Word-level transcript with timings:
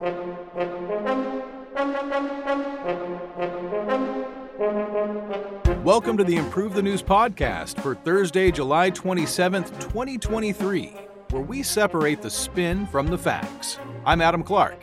Welcome 0.00 0.16
to 6.16 6.24
the 6.24 6.36
Improve 6.36 6.72
the 6.72 6.82
News 6.82 7.02
podcast 7.02 7.78
for 7.82 7.94
Thursday, 7.94 8.50
July 8.50 8.90
27th, 8.92 9.78
2023, 9.78 10.86
where 11.28 11.42
we 11.42 11.62
separate 11.62 12.22
the 12.22 12.30
spin 12.30 12.86
from 12.86 13.08
the 13.08 13.18
facts. 13.18 13.78
I'm 14.06 14.22
Adam 14.22 14.42
Clark. 14.42 14.82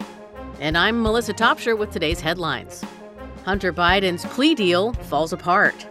And 0.60 0.78
I'm 0.78 1.02
Melissa 1.02 1.34
Topshire 1.34 1.76
with 1.76 1.90
today's 1.90 2.22
headlines. 2.22 2.84
Hunter 3.44 3.74
Biden's 3.74 4.24
plea 4.26 4.54
deal 4.54 4.94
falls 4.94 5.34
apart. 5.34 5.88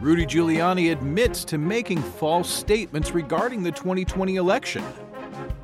Rudy 0.00 0.26
Giuliani 0.26 0.90
admits 0.90 1.44
to 1.44 1.56
making 1.56 2.02
false 2.02 2.50
statements 2.50 3.12
regarding 3.12 3.62
the 3.62 3.70
2020 3.70 4.34
election. 4.34 4.82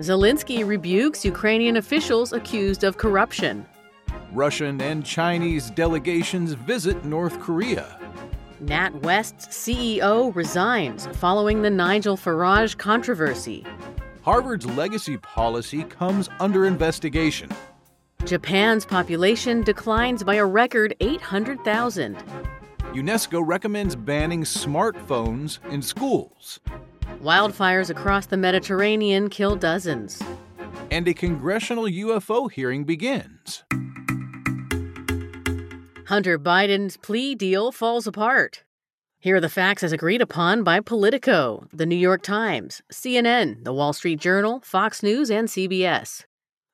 Zelensky 0.03 0.67
rebukes 0.67 1.25
Ukrainian 1.25 1.77
officials 1.77 2.33
accused 2.33 2.83
of 2.83 2.99
corruption. 2.99 3.65
Russian 4.33 4.81
and 4.81 5.05
Chinese 5.07 5.71
delegations 5.71 6.55
visit 6.55 7.05
North 7.05 7.39
Korea. 7.39 8.01
NatWest's 8.65 9.47
CEO 9.47 10.35
resigns 10.35 11.07
following 11.13 11.63
the 11.63 11.71
Nigel 11.71 12.17
Farage 12.17 12.77
controversy. 12.77 13.65
Harvard's 14.23 14.67
legacy 14.67 15.19
policy 15.19 15.85
comes 15.85 16.29
under 16.41 16.67
investigation. 16.67 17.49
Japan's 18.25 18.85
population 18.85 19.63
declines 19.63 20.25
by 20.25 20.35
a 20.35 20.45
record 20.45 20.97
800,000. 20.99 22.17
UNESCO 22.93 23.41
recommends 23.45 23.95
banning 23.95 24.43
smartphones 24.43 25.59
in 25.71 25.81
schools. 25.81 26.59
Wildfires 27.21 27.91
across 27.91 28.27
the 28.27 28.37
Mediterranean 28.37 29.29
kill 29.29 29.57
dozens. 29.57 30.23
And 30.91 31.07
a 31.09 31.15
congressional 31.15 31.85
UFO 31.85 32.51
hearing 32.51 32.85
begins. 32.85 33.65
Hunter 36.07 36.39
Biden's 36.39 36.97
plea 36.97 37.35
deal 37.35 37.73
falls 37.73 38.07
apart. 38.07 38.65
Here 39.19 39.37
are 39.37 39.41
the 39.41 39.49
facts 39.49 39.83
as 39.85 39.93
agreed 39.93 40.21
upon 40.21 40.65
by 40.65 40.81
Politico, 40.81 41.69
The 41.73 41.87
New 41.87 41.97
York 41.97 42.23
Times, 42.23 42.83
CNN, 42.93 43.63
The 43.65 43.73
Wall 43.73 43.93
Street 43.93 44.19
Journal, 44.19 44.61
Fox 44.65 45.03
News, 45.03 45.31
and 45.31 45.49
CBS. 45.49 46.25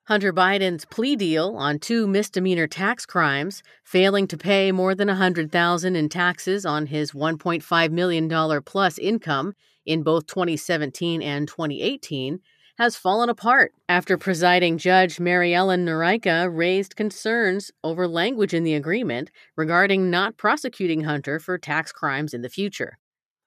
Hunter 0.09 0.33
Biden's 0.33 0.85
plea 0.85 1.15
deal 1.15 1.55
on 1.55 1.77
two 1.77 2.07
misdemeanor 2.07 2.65
tax 2.65 3.05
crimes, 3.05 3.61
failing 3.83 4.25
to 4.25 4.37
pay 4.37 4.71
more 4.71 4.95
than 4.95 5.07
100,000 5.07 5.95
in 5.95 6.09
taxes 6.09 6.65
on 6.65 6.87
his 6.87 7.11
1.5 7.11 7.91
million 7.91 8.27
dollar 8.27 8.59
plus 8.59 8.97
income 8.97 9.53
in 9.89 10.03
both 10.03 10.27
2017 10.27 11.21
and 11.23 11.47
2018, 11.47 12.39
has 12.77 12.95
fallen 12.95 13.27
apart 13.27 13.73
after 13.89 14.17
presiding 14.17 14.77
judge 14.77 15.19
Mary 15.19 15.53
Ellen 15.53 15.83
Noreika 15.83 16.47
raised 16.49 16.95
concerns 16.95 17.71
over 17.83 18.07
language 18.07 18.53
in 18.53 18.63
the 18.63 18.75
agreement 18.75 19.31
regarding 19.57 20.11
not 20.11 20.37
prosecuting 20.37 21.01
Hunter 21.01 21.39
for 21.39 21.57
tax 21.57 21.91
crimes 21.91 22.33
in 22.35 22.41
the 22.41 22.49
future. 22.49 22.99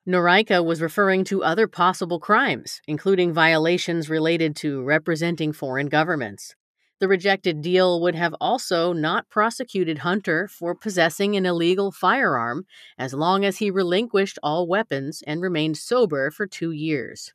Noreika 0.07 0.65
was 0.65 0.83
referring 0.83 1.23
to 1.27 1.45
other 1.45 1.69
possible 1.69 2.19
crimes, 2.19 2.83
including 2.89 3.33
violations 3.33 4.11
related 4.11 4.57
to 4.57 4.83
representing 4.83 5.53
foreign 5.53 5.87
governments. 5.87 6.57
The 7.03 7.09
rejected 7.09 7.63
deal 7.63 8.01
would 8.01 8.15
have 8.15 8.33
also 8.41 8.93
not 8.93 9.29
prosecuted 9.29 9.99
Hunter 9.99 10.47
for 10.47 10.73
possessing 10.73 11.35
an 11.35 11.45
illegal 11.45 11.91
firearm 11.91 12.65
as 12.97 13.13
long 13.13 13.45
as 13.45 13.57
he 13.57 13.73
relinquished 13.73 14.39
all 14.41 14.69
weapons 14.69 15.21
and 15.27 15.43
remained 15.43 15.79
sober 15.79 16.31
for 16.31 16.47
two 16.47 16.71
years. 16.71 17.35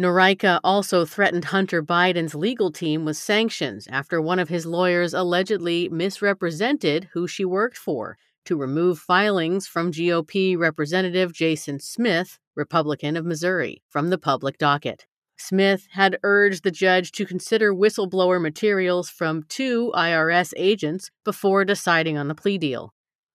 Noreika 0.00 0.60
also 0.64 1.04
threatened 1.04 1.44
Hunter 1.44 1.82
Biden's 1.82 2.34
legal 2.34 2.72
team 2.72 3.04
with 3.04 3.18
sanctions 3.18 3.86
after 3.88 4.18
one 4.18 4.38
of 4.38 4.48
his 4.48 4.64
lawyers 4.64 5.12
allegedly 5.12 5.90
misrepresented 5.90 7.10
who 7.12 7.28
she 7.28 7.44
worked 7.44 7.76
for 7.76 8.16
to 8.46 8.56
remove 8.56 8.98
filings 8.98 9.66
from 9.66 9.92
GOP 9.92 10.56
Representative 10.56 11.34
Jason 11.34 11.78
Smith, 11.80 12.38
Republican 12.54 13.18
of 13.18 13.26
Missouri, 13.26 13.82
from 13.90 14.08
the 14.08 14.16
public 14.16 14.56
docket. 14.56 15.04
Smith 15.36 15.86
had 15.90 16.18
urged 16.22 16.62
the 16.62 16.70
judge 16.70 17.12
to 17.12 17.26
consider 17.26 17.74
whistleblower 17.74 18.40
materials 18.40 19.10
from 19.10 19.44
two 19.48 19.92
IRS 19.94 20.52
agents 20.56 21.10
before 21.24 21.64
deciding 21.64 22.16
on 22.16 22.28
the 22.28 22.34
plea 22.34 22.58
deal. 22.58 22.92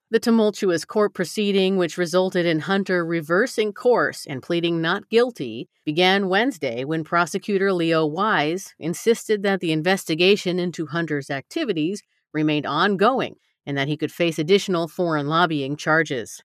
The 0.10 0.20
tumultuous 0.20 0.86
court 0.86 1.14
proceeding, 1.14 1.76
which 1.76 1.98
resulted 1.98 2.46
in 2.46 2.60
Hunter 2.60 3.06
reversing 3.06 3.74
course 3.74 4.26
and 4.26 4.42
pleading 4.42 4.82
not 4.82 5.10
guilty, 5.10 5.68
began 5.84 6.30
Wednesday 6.30 6.86
when 6.86 7.04
prosecutor 7.04 7.74
Leo 7.74 8.06
Wise 8.06 8.74
insisted 8.80 9.44
that 9.44 9.60
the 9.60 9.74
investigation 9.74 10.60
into 10.60 10.86
Hunter's 10.86 11.30
activities 11.30 12.04
remained 12.34 12.66
ongoing 12.66 13.36
and 13.66 13.78
that 13.78 13.90
he 13.90 13.98
could 13.98 14.12
face 14.14 14.40
additional 14.40 14.88
foreign 14.88 15.28
lobbying 15.28 15.76
charges. 15.76 16.42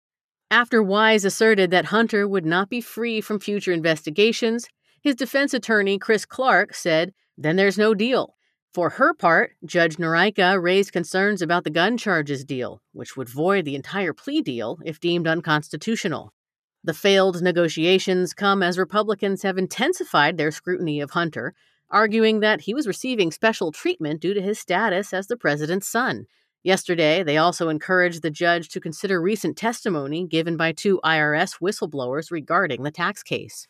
After 0.50 0.82
Wise 0.82 1.24
asserted 1.24 1.70
that 1.70 1.86
Hunter 1.86 2.26
would 2.26 2.44
not 2.44 2.68
be 2.68 2.80
free 2.80 3.20
from 3.20 3.38
future 3.38 3.72
investigations, 3.72 4.66
his 5.02 5.16
defense 5.16 5.52
attorney, 5.52 5.98
Chris 5.98 6.24
Clark, 6.24 6.74
said, 6.74 7.12
Then 7.36 7.56
there's 7.56 7.76
no 7.76 7.92
deal. 7.92 8.36
For 8.72 8.90
her 8.90 9.12
part, 9.12 9.52
Judge 9.66 9.96
Noreika 9.96 10.62
raised 10.62 10.92
concerns 10.92 11.42
about 11.42 11.64
the 11.64 11.70
gun 11.70 11.98
charges 11.98 12.44
deal, 12.44 12.80
which 12.92 13.16
would 13.16 13.28
void 13.28 13.64
the 13.64 13.74
entire 13.74 14.14
plea 14.14 14.40
deal 14.40 14.78
if 14.84 15.00
deemed 15.00 15.26
unconstitutional. 15.26 16.32
The 16.84 16.94
failed 16.94 17.42
negotiations 17.42 18.32
come 18.32 18.62
as 18.62 18.78
Republicans 18.78 19.42
have 19.42 19.58
intensified 19.58 20.36
their 20.36 20.50
scrutiny 20.50 21.00
of 21.00 21.10
Hunter, 21.10 21.52
arguing 21.90 22.40
that 22.40 22.62
he 22.62 22.72
was 22.72 22.86
receiving 22.86 23.30
special 23.30 23.72
treatment 23.72 24.20
due 24.20 24.34
to 24.34 24.40
his 24.40 24.58
status 24.58 25.12
as 25.12 25.26
the 25.26 25.36
president's 25.36 25.88
son. 25.88 26.24
Yesterday, 26.64 27.22
they 27.22 27.36
also 27.36 27.68
encouraged 27.68 28.22
the 28.22 28.30
judge 28.30 28.68
to 28.70 28.80
consider 28.80 29.20
recent 29.20 29.56
testimony 29.56 30.26
given 30.26 30.56
by 30.56 30.72
two 30.72 31.00
IRS 31.04 31.60
whistleblowers 31.60 32.30
regarding 32.30 32.84
the 32.84 32.90
tax 32.90 33.22
case. 33.22 33.68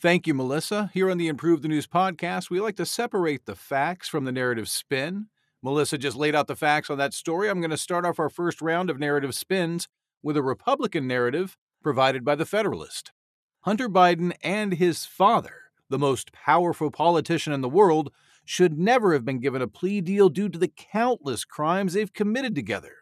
Thank 0.00 0.26
you, 0.26 0.32
Melissa. 0.32 0.90
Here 0.94 1.10
on 1.10 1.18
the 1.18 1.28
Improve 1.28 1.60
the 1.60 1.68
News 1.68 1.86
podcast, 1.86 2.48
we 2.48 2.58
like 2.58 2.76
to 2.76 2.86
separate 2.86 3.44
the 3.44 3.54
facts 3.54 4.08
from 4.08 4.24
the 4.24 4.32
narrative 4.32 4.66
spin. 4.66 5.26
Melissa 5.62 5.98
just 5.98 6.16
laid 6.16 6.34
out 6.34 6.46
the 6.46 6.56
facts 6.56 6.88
on 6.88 6.96
that 6.96 7.12
story. 7.12 7.50
I'm 7.50 7.60
going 7.60 7.70
to 7.70 7.76
start 7.76 8.06
off 8.06 8.18
our 8.18 8.30
first 8.30 8.62
round 8.62 8.88
of 8.88 8.98
narrative 8.98 9.34
spins 9.34 9.88
with 10.22 10.38
a 10.38 10.42
Republican 10.42 11.06
narrative 11.06 11.58
provided 11.82 12.24
by 12.24 12.34
the 12.34 12.46
Federalist. 12.46 13.12
Hunter 13.60 13.90
Biden 13.90 14.32
and 14.42 14.72
his 14.72 15.04
father, 15.04 15.64
the 15.90 15.98
most 15.98 16.32
powerful 16.32 16.90
politician 16.90 17.52
in 17.52 17.60
the 17.60 17.68
world, 17.68 18.10
should 18.42 18.78
never 18.78 19.12
have 19.12 19.26
been 19.26 19.38
given 19.38 19.60
a 19.60 19.68
plea 19.68 20.00
deal 20.00 20.30
due 20.30 20.48
to 20.48 20.58
the 20.58 20.72
countless 20.74 21.44
crimes 21.44 21.92
they've 21.92 22.14
committed 22.14 22.54
together. 22.54 22.96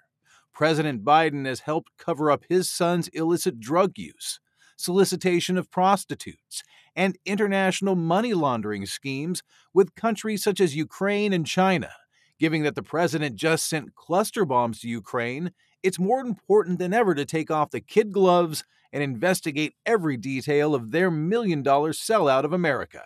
President 0.53 1.04
Biden 1.04 1.47
has 1.47 1.60
helped 1.60 1.97
cover 1.97 2.28
up 2.28 2.42
his 2.48 2.69
son's 2.69 3.06
illicit 3.08 3.60
drug 3.60 3.92
use, 3.97 4.41
solicitation 4.76 5.56
of 5.56 5.70
prostitutes, 5.70 6.64
and 6.98 7.16
international 7.25 7.94
money 7.94 8.34
laundering 8.34 8.84
schemes 8.84 9.44
with 9.72 9.94
countries 9.94 10.42
such 10.42 10.60
as 10.60 10.75
Ukraine 10.75 11.32
and 11.32 11.47
China. 11.47 11.91
Given 12.41 12.64
that 12.64 12.75
the 12.75 12.82
president 12.82 13.36
just 13.36 13.69
sent 13.69 13.94
cluster 13.94 14.44
bombs 14.44 14.81
to 14.81 14.88
Ukraine, 14.88 15.53
it's 15.84 16.00
more 16.00 16.20
important 16.20 16.81
than 16.81 16.92
ever 16.92 17.14
to 17.14 17.25
take 17.25 17.53
off 17.53 17.70
the 17.70 17.81
kid 17.81 18.10
gloves 18.10 18.64
and 18.92 19.00
investigate 19.00 19.75
every 19.87 20.16
detail 20.16 20.75
of 20.75 20.91
their 20.91 21.08
million 21.08 21.62
dollar 21.62 21.92
sellout 21.92 22.44
of 22.44 22.53
America. 22.53 23.04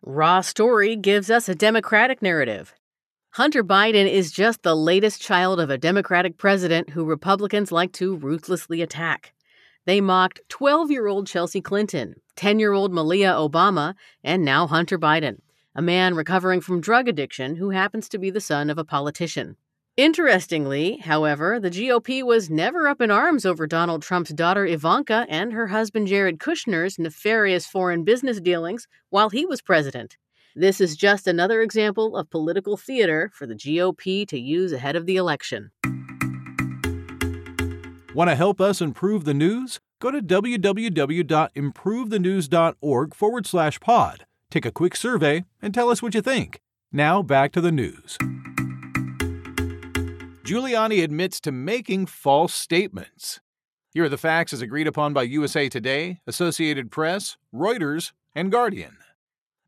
Raw 0.00 0.40
Story 0.40 0.94
gives 0.94 1.28
us 1.28 1.48
a 1.48 1.56
Democratic 1.56 2.22
narrative. 2.22 2.72
Hunter 3.30 3.64
Biden 3.64 4.08
is 4.08 4.30
just 4.30 4.62
the 4.62 4.76
latest 4.76 5.20
child 5.20 5.58
of 5.58 5.70
a 5.70 5.78
Democratic 5.78 6.36
president 6.36 6.90
who 6.90 7.04
Republicans 7.04 7.72
like 7.72 7.92
to 7.94 8.14
ruthlessly 8.14 8.80
attack. 8.80 9.32
They 9.86 10.00
mocked 10.00 10.40
12 10.48 10.90
year 10.90 11.06
old 11.06 11.26
Chelsea 11.26 11.60
Clinton, 11.60 12.14
10 12.36 12.58
year 12.58 12.72
old 12.72 12.92
Malia 12.92 13.32
Obama, 13.32 13.94
and 14.22 14.44
now 14.44 14.66
Hunter 14.66 14.98
Biden, 14.98 15.38
a 15.74 15.82
man 15.82 16.14
recovering 16.14 16.60
from 16.60 16.80
drug 16.80 17.08
addiction 17.08 17.56
who 17.56 17.70
happens 17.70 18.08
to 18.08 18.18
be 18.18 18.30
the 18.30 18.40
son 18.40 18.70
of 18.70 18.78
a 18.78 18.84
politician. 18.84 19.56
Interestingly, 19.96 20.96
however, 20.96 21.60
the 21.60 21.70
GOP 21.70 22.22
was 22.24 22.50
never 22.50 22.88
up 22.88 23.00
in 23.00 23.12
arms 23.12 23.46
over 23.46 23.66
Donald 23.66 24.02
Trump's 24.02 24.32
daughter 24.32 24.66
Ivanka 24.66 25.24
and 25.28 25.52
her 25.52 25.68
husband 25.68 26.08
Jared 26.08 26.38
Kushner's 26.38 26.98
nefarious 26.98 27.66
foreign 27.66 28.02
business 28.02 28.40
dealings 28.40 28.88
while 29.10 29.30
he 29.30 29.46
was 29.46 29.62
president. 29.62 30.16
This 30.56 30.80
is 30.80 30.96
just 30.96 31.28
another 31.28 31.62
example 31.62 32.16
of 32.16 32.30
political 32.30 32.76
theater 32.76 33.30
for 33.34 33.46
the 33.46 33.54
GOP 33.54 34.26
to 34.28 34.38
use 34.38 34.72
ahead 34.72 34.96
of 34.96 35.06
the 35.06 35.16
election. 35.16 35.70
Want 38.14 38.30
to 38.30 38.36
help 38.36 38.60
us 38.60 38.80
improve 38.80 39.24
the 39.24 39.34
news? 39.34 39.80
Go 40.00 40.12
to 40.12 40.22
www.improvethenews.org 40.22 43.14
forward 43.14 43.46
slash 43.46 43.80
pod. 43.80 44.24
Take 44.52 44.64
a 44.64 44.70
quick 44.70 44.94
survey 44.94 45.44
and 45.60 45.74
tell 45.74 45.90
us 45.90 46.00
what 46.00 46.14
you 46.14 46.22
think. 46.22 46.60
Now 46.92 47.22
back 47.22 47.50
to 47.52 47.60
the 47.60 47.72
news. 47.72 48.16
Giuliani 50.44 51.02
admits 51.02 51.40
to 51.40 51.50
making 51.50 52.06
false 52.06 52.54
statements. 52.54 53.40
Here 53.90 54.04
are 54.04 54.08
the 54.08 54.16
facts 54.16 54.52
as 54.52 54.62
agreed 54.62 54.86
upon 54.86 55.12
by 55.12 55.22
USA 55.22 55.68
Today, 55.68 56.20
Associated 56.24 56.92
Press, 56.92 57.36
Reuters, 57.52 58.12
and 58.32 58.52
Guardian. 58.52 58.98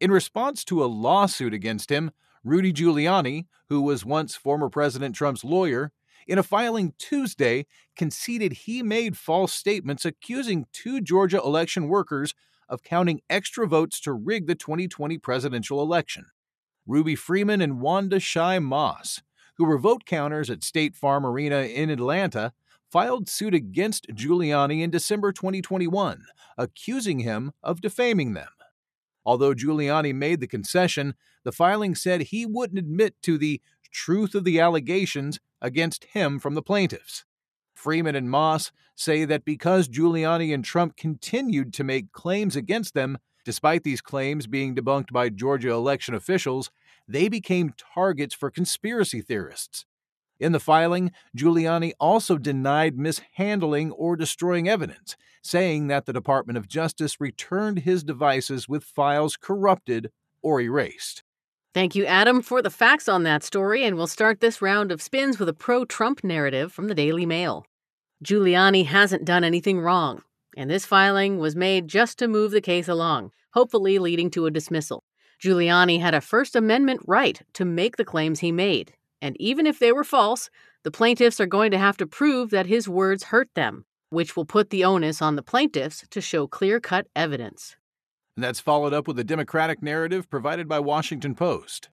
In 0.00 0.12
response 0.12 0.64
to 0.66 0.84
a 0.84 0.86
lawsuit 0.86 1.52
against 1.52 1.90
him, 1.90 2.12
Rudy 2.44 2.72
Giuliani, 2.72 3.46
who 3.68 3.82
was 3.82 4.04
once 4.04 4.36
former 4.36 4.68
President 4.68 5.16
Trump's 5.16 5.42
lawyer, 5.42 5.90
in 6.26 6.38
a 6.38 6.42
filing 6.42 6.94
Tuesday 6.98 7.66
conceded 7.96 8.52
he 8.52 8.82
made 8.82 9.16
false 9.16 9.52
statements 9.52 10.04
accusing 10.04 10.66
two 10.72 11.00
Georgia 11.00 11.38
election 11.38 11.88
workers 11.88 12.34
of 12.68 12.82
counting 12.82 13.20
extra 13.30 13.66
votes 13.66 14.00
to 14.00 14.12
rig 14.12 14.46
the 14.46 14.54
2020 14.54 15.18
presidential 15.18 15.80
election. 15.80 16.26
Ruby 16.86 17.14
Freeman 17.14 17.60
and 17.60 17.80
Wanda 17.80 18.16
Shaye 18.16 18.62
Moss, 18.62 19.22
who 19.56 19.64
were 19.64 19.78
vote 19.78 20.04
counters 20.04 20.50
at 20.50 20.64
State 20.64 20.94
Farm 20.96 21.24
Arena 21.24 21.62
in 21.62 21.90
Atlanta, 21.90 22.52
filed 22.90 23.28
suit 23.28 23.54
against 23.54 24.08
Giuliani 24.08 24.82
in 24.82 24.90
December 24.90 25.32
2021, 25.32 26.24
accusing 26.56 27.20
him 27.20 27.52
of 27.62 27.80
defaming 27.80 28.34
them. 28.34 28.48
Although 29.24 29.54
Giuliani 29.54 30.14
made 30.14 30.40
the 30.40 30.46
concession, 30.46 31.14
the 31.42 31.52
filing 31.52 31.94
said 31.94 32.20
he 32.22 32.46
wouldn't 32.46 32.78
admit 32.78 33.14
to 33.22 33.38
the 33.38 33.60
truth 33.90 34.34
of 34.34 34.44
the 34.44 34.60
allegations 34.60 35.40
against 35.66 36.04
him 36.04 36.38
from 36.38 36.54
the 36.54 36.62
plaintiffs. 36.62 37.24
Freeman 37.74 38.14
and 38.14 38.30
Moss 38.30 38.72
say 38.94 39.24
that 39.24 39.44
because 39.44 39.88
Giuliani 39.88 40.54
and 40.54 40.64
Trump 40.64 40.96
continued 40.96 41.74
to 41.74 41.84
make 41.84 42.12
claims 42.12 42.56
against 42.56 42.94
them, 42.94 43.18
despite 43.44 43.82
these 43.82 44.00
claims 44.00 44.46
being 44.46 44.74
debunked 44.74 45.12
by 45.12 45.28
Georgia 45.28 45.70
election 45.70 46.14
officials, 46.14 46.70
they 47.08 47.28
became 47.28 47.74
targets 47.94 48.34
for 48.34 48.50
conspiracy 48.50 49.20
theorists. 49.20 49.84
In 50.38 50.52
the 50.52 50.60
filing, 50.60 51.12
Giuliani 51.36 51.92
also 51.98 52.38
denied 52.38 52.96
mishandling 52.96 53.90
or 53.90 54.16
destroying 54.16 54.68
evidence, 54.68 55.16
saying 55.42 55.88
that 55.88 56.06
the 56.06 56.12
Department 56.12 56.58
of 56.58 56.68
Justice 56.68 57.20
returned 57.20 57.80
his 57.80 58.04
devices 58.04 58.68
with 58.68 58.84
files 58.84 59.36
corrupted 59.36 60.10
or 60.42 60.60
erased. 60.60 61.22
Thank 61.76 61.94
you, 61.94 62.06
Adam, 62.06 62.40
for 62.40 62.62
the 62.62 62.70
facts 62.70 63.06
on 63.06 63.24
that 63.24 63.42
story, 63.42 63.84
and 63.84 63.96
we'll 63.96 64.06
start 64.06 64.40
this 64.40 64.62
round 64.62 64.90
of 64.90 65.02
spins 65.02 65.38
with 65.38 65.46
a 65.46 65.52
pro 65.52 65.84
Trump 65.84 66.24
narrative 66.24 66.72
from 66.72 66.88
the 66.88 66.94
Daily 66.94 67.26
Mail. 67.26 67.66
Giuliani 68.24 68.86
hasn't 68.86 69.26
done 69.26 69.44
anything 69.44 69.78
wrong, 69.78 70.22
and 70.56 70.70
this 70.70 70.86
filing 70.86 71.36
was 71.36 71.54
made 71.54 71.86
just 71.86 72.18
to 72.18 72.28
move 72.28 72.52
the 72.52 72.62
case 72.62 72.88
along, 72.88 73.30
hopefully 73.52 73.98
leading 73.98 74.30
to 74.30 74.46
a 74.46 74.50
dismissal. 74.50 75.04
Giuliani 75.38 76.00
had 76.00 76.14
a 76.14 76.22
First 76.22 76.56
Amendment 76.56 77.02
right 77.06 77.42
to 77.52 77.66
make 77.66 77.98
the 77.98 78.06
claims 78.06 78.40
he 78.40 78.52
made, 78.52 78.94
and 79.20 79.36
even 79.38 79.66
if 79.66 79.78
they 79.78 79.92
were 79.92 80.02
false, 80.02 80.48
the 80.82 80.90
plaintiffs 80.90 81.40
are 81.40 81.46
going 81.46 81.72
to 81.72 81.78
have 81.78 81.98
to 81.98 82.06
prove 82.06 82.48
that 82.52 82.64
his 82.64 82.88
words 82.88 83.24
hurt 83.24 83.50
them, 83.54 83.84
which 84.08 84.34
will 84.34 84.46
put 84.46 84.70
the 84.70 84.82
onus 84.82 85.20
on 85.20 85.36
the 85.36 85.42
plaintiffs 85.42 86.06
to 86.08 86.22
show 86.22 86.46
clear 86.46 86.80
cut 86.80 87.06
evidence. 87.14 87.76
And 88.36 88.44
that's 88.44 88.60
followed 88.60 88.92
up 88.92 89.08
with 89.08 89.18
a 89.18 89.24
Democratic 89.24 89.82
narrative 89.82 90.28
provided 90.28 90.68
by 90.68 90.78
Washington 90.78 91.34
Post. 91.34 91.88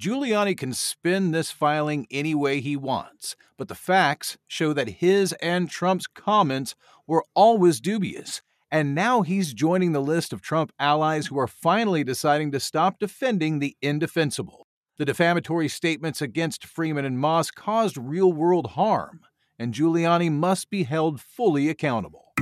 Giuliani 0.00 0.56
can 0.56 0.72
spin 0.72 1.30
this 1.30 1.50
filing 1.50 2.06
any 2.10 2.34
way 2.34 2.60
he 2.60 2.76
wants, 2.76 3.36
but 3.56 3.68
the 3.68 3.74
facts 3.74 4.38
show 4.48 4.72
that 4.72 4.88
his 4.88 5.32
and 5.34 5.70
Trump's 5.70 6.06
comments 6.06 6.74
were 7.06 7.24
always 7.34 7.80
dubious, 7.80 8.42
and 8.70 8.94
now 8.94 9.20
he's 9.20 9.52
joining 9.52 9.92
the 9.92 10.00
list 10.00 10.32
of 10.32 10.40
Trump 10.40 10.72
allies 10.78 11.26
who 11.26 11.38
are 11.38 11.46
finally 11.46 12.02
deciding 12.02 12.50
to 12.52 12.58
stop 12.58 12.98
defending 12.98 13.58
the 13.58 13.76
indefensible. 13.82 14.66
The 14.96 15.04
defamatory 15.04 15.68
statements 15.68 16.22
against 16.22 16.66
Freeman 16.66 17.04
and 17.04 17.18
Moss 17.18 17.50
caused 17.50 17.96
real 17.98 18.32
world 18.32 18.68
harm, 18.68 19.20
and 19.58 19.74
Giuliani 19.74 20.32
must 20.32 20.70
be 20.70 20.84
held 20.84 21.20
fully 21.20 21.68
accountable. 21.68 22.32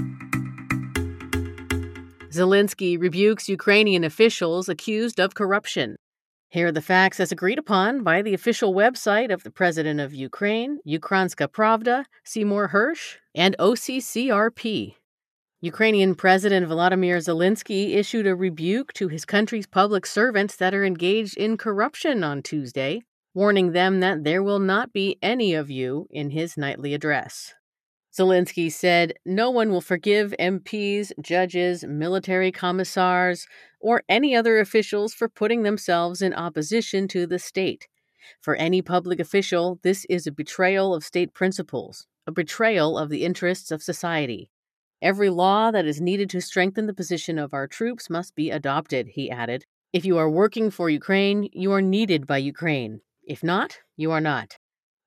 Zelensky 2.31 2.97
rebukes 2.97 3.49
Ukrainian 3.49 4.05
officials 4.05 4.69
accused 4.69 5.19
of 5.19 5.35
corruption. 5.35 5.97
Here 6.49 6.69
are 6.69 6.73
the 6.73 6.81
facts 6.81 7.19
as 7.19 7.32
agreed 7.32 7.59
upon 7.59 8.05
by 8.05 8.23
the 8.23 8.35
official 8.35 8.73
website 8.73 9.32
of 9.32 9.43
the 9.43 9.50
President 9.50 9.99
of 9.99 10.15
Ukraine, 10.15 10.79
Ukrainska 10.87 11.49
Pravda, 11.49 12.05
Seymour 12.23 12.69
Hersh, 12.69 13.17
and 13.35 13.56
OCCRP. 13.59 14.94
Ukrainian 15.61 16.15
President 16.15 16.69
Volodymyr 16.69 17.19
Zelensky 17.19 17.97
issued 17.97 18.29
a 18.29 18.37
rebuke 18.37 18.93
to 18.93 19.09
his 19.09 19.25
country's 19.25 19.67
public 19.67 20.06
servants 20.06 20.55
that 20.55 20.73
are 20.73 20.85
engaged 20.85 21.37
in 21.37 21.56
corruption 21.56 22.23
on 22.23 22.43
Tuesday, 22.43 23.03
warning 23.35 23.73
them 23.73 23.99
that 24.00 24.23
there 24.23 24.43
will 24.43 24.61
not 24.61 24.93
be 24.93 25.19
any 25.21 25.53
of 25.55 25.69
you 25.69 26.06
in 26.11 26.31
his 26.31 26.56
nightly 26.56 26.94
address. 26.94 27.55
Zelensky 28.12 28.72
said 28.72 29.14
no 29.24 29.50
one 29.50 29.70
will 29.70 29.80
forgive 29.80 30.34
MPs, 30.38 31.12
judges, 31.20 31.84
military 31.84 32.50
commissars, 32.50 33.46
or 33.80 34.02
any 34.08 34.34
other 34.34 34.58
officials 34.58 35.14
for 35.14 35.28
putting 35.28 35.62
themselves 35.62 36.20
in 36.20 36.34
opposition 36.34 37.06
to 37.08 37.26
the 37.26 37.38
state. 37.38 37.86
For 38.40 38.56
any 38.56 38.82
public 38.82 39.20
official, 39.20 39.78
this 39.82 40.04
is 40.10 40.26
a 40.26 40.32
betrayal 40.32 40.94
of 40.94 41.04
state 41.04 41.32
principles, 41.34 42.06
a 42.26 42.32
betrayal 42.32 42.98
of 42.98 43.10
the 43.10 43.24
interests 43.24 43.70
of 43.70 43.82
society. 43.82 44.50
Every 45.00 45.30
law 45.30 45.70
that 45.70 45.86
is 45.86 46.00
needed 46.00 46.28
to 46.30 46.42
strengthen 46.42 46.86
the 46.86 46.94
position 46.94 47.38
of 47.38 47.54
our 47.54 47.66
troops 47.66 48.10
must 48.10 48.34
be 48.34 48.50
adopted, 48.50 49.08
he 49.08 49.30
added. 49.30 49.64
If 49.92 50.04
you 50.04 50.18
are 50.18 50.30
working 50.30 50.70
for 50.70 50.90
Ukraine, 50.90 51.48
you 51.52 51.72
are 51.72 51.82
needed 51.82 52.26
by 52.26 52.38
Ukraine. 52.38 53.00
If 53.22 53.42
not, 53.42 53.78
you 53.96 54.10
are 54.10 54.20
not. 54.20 54.58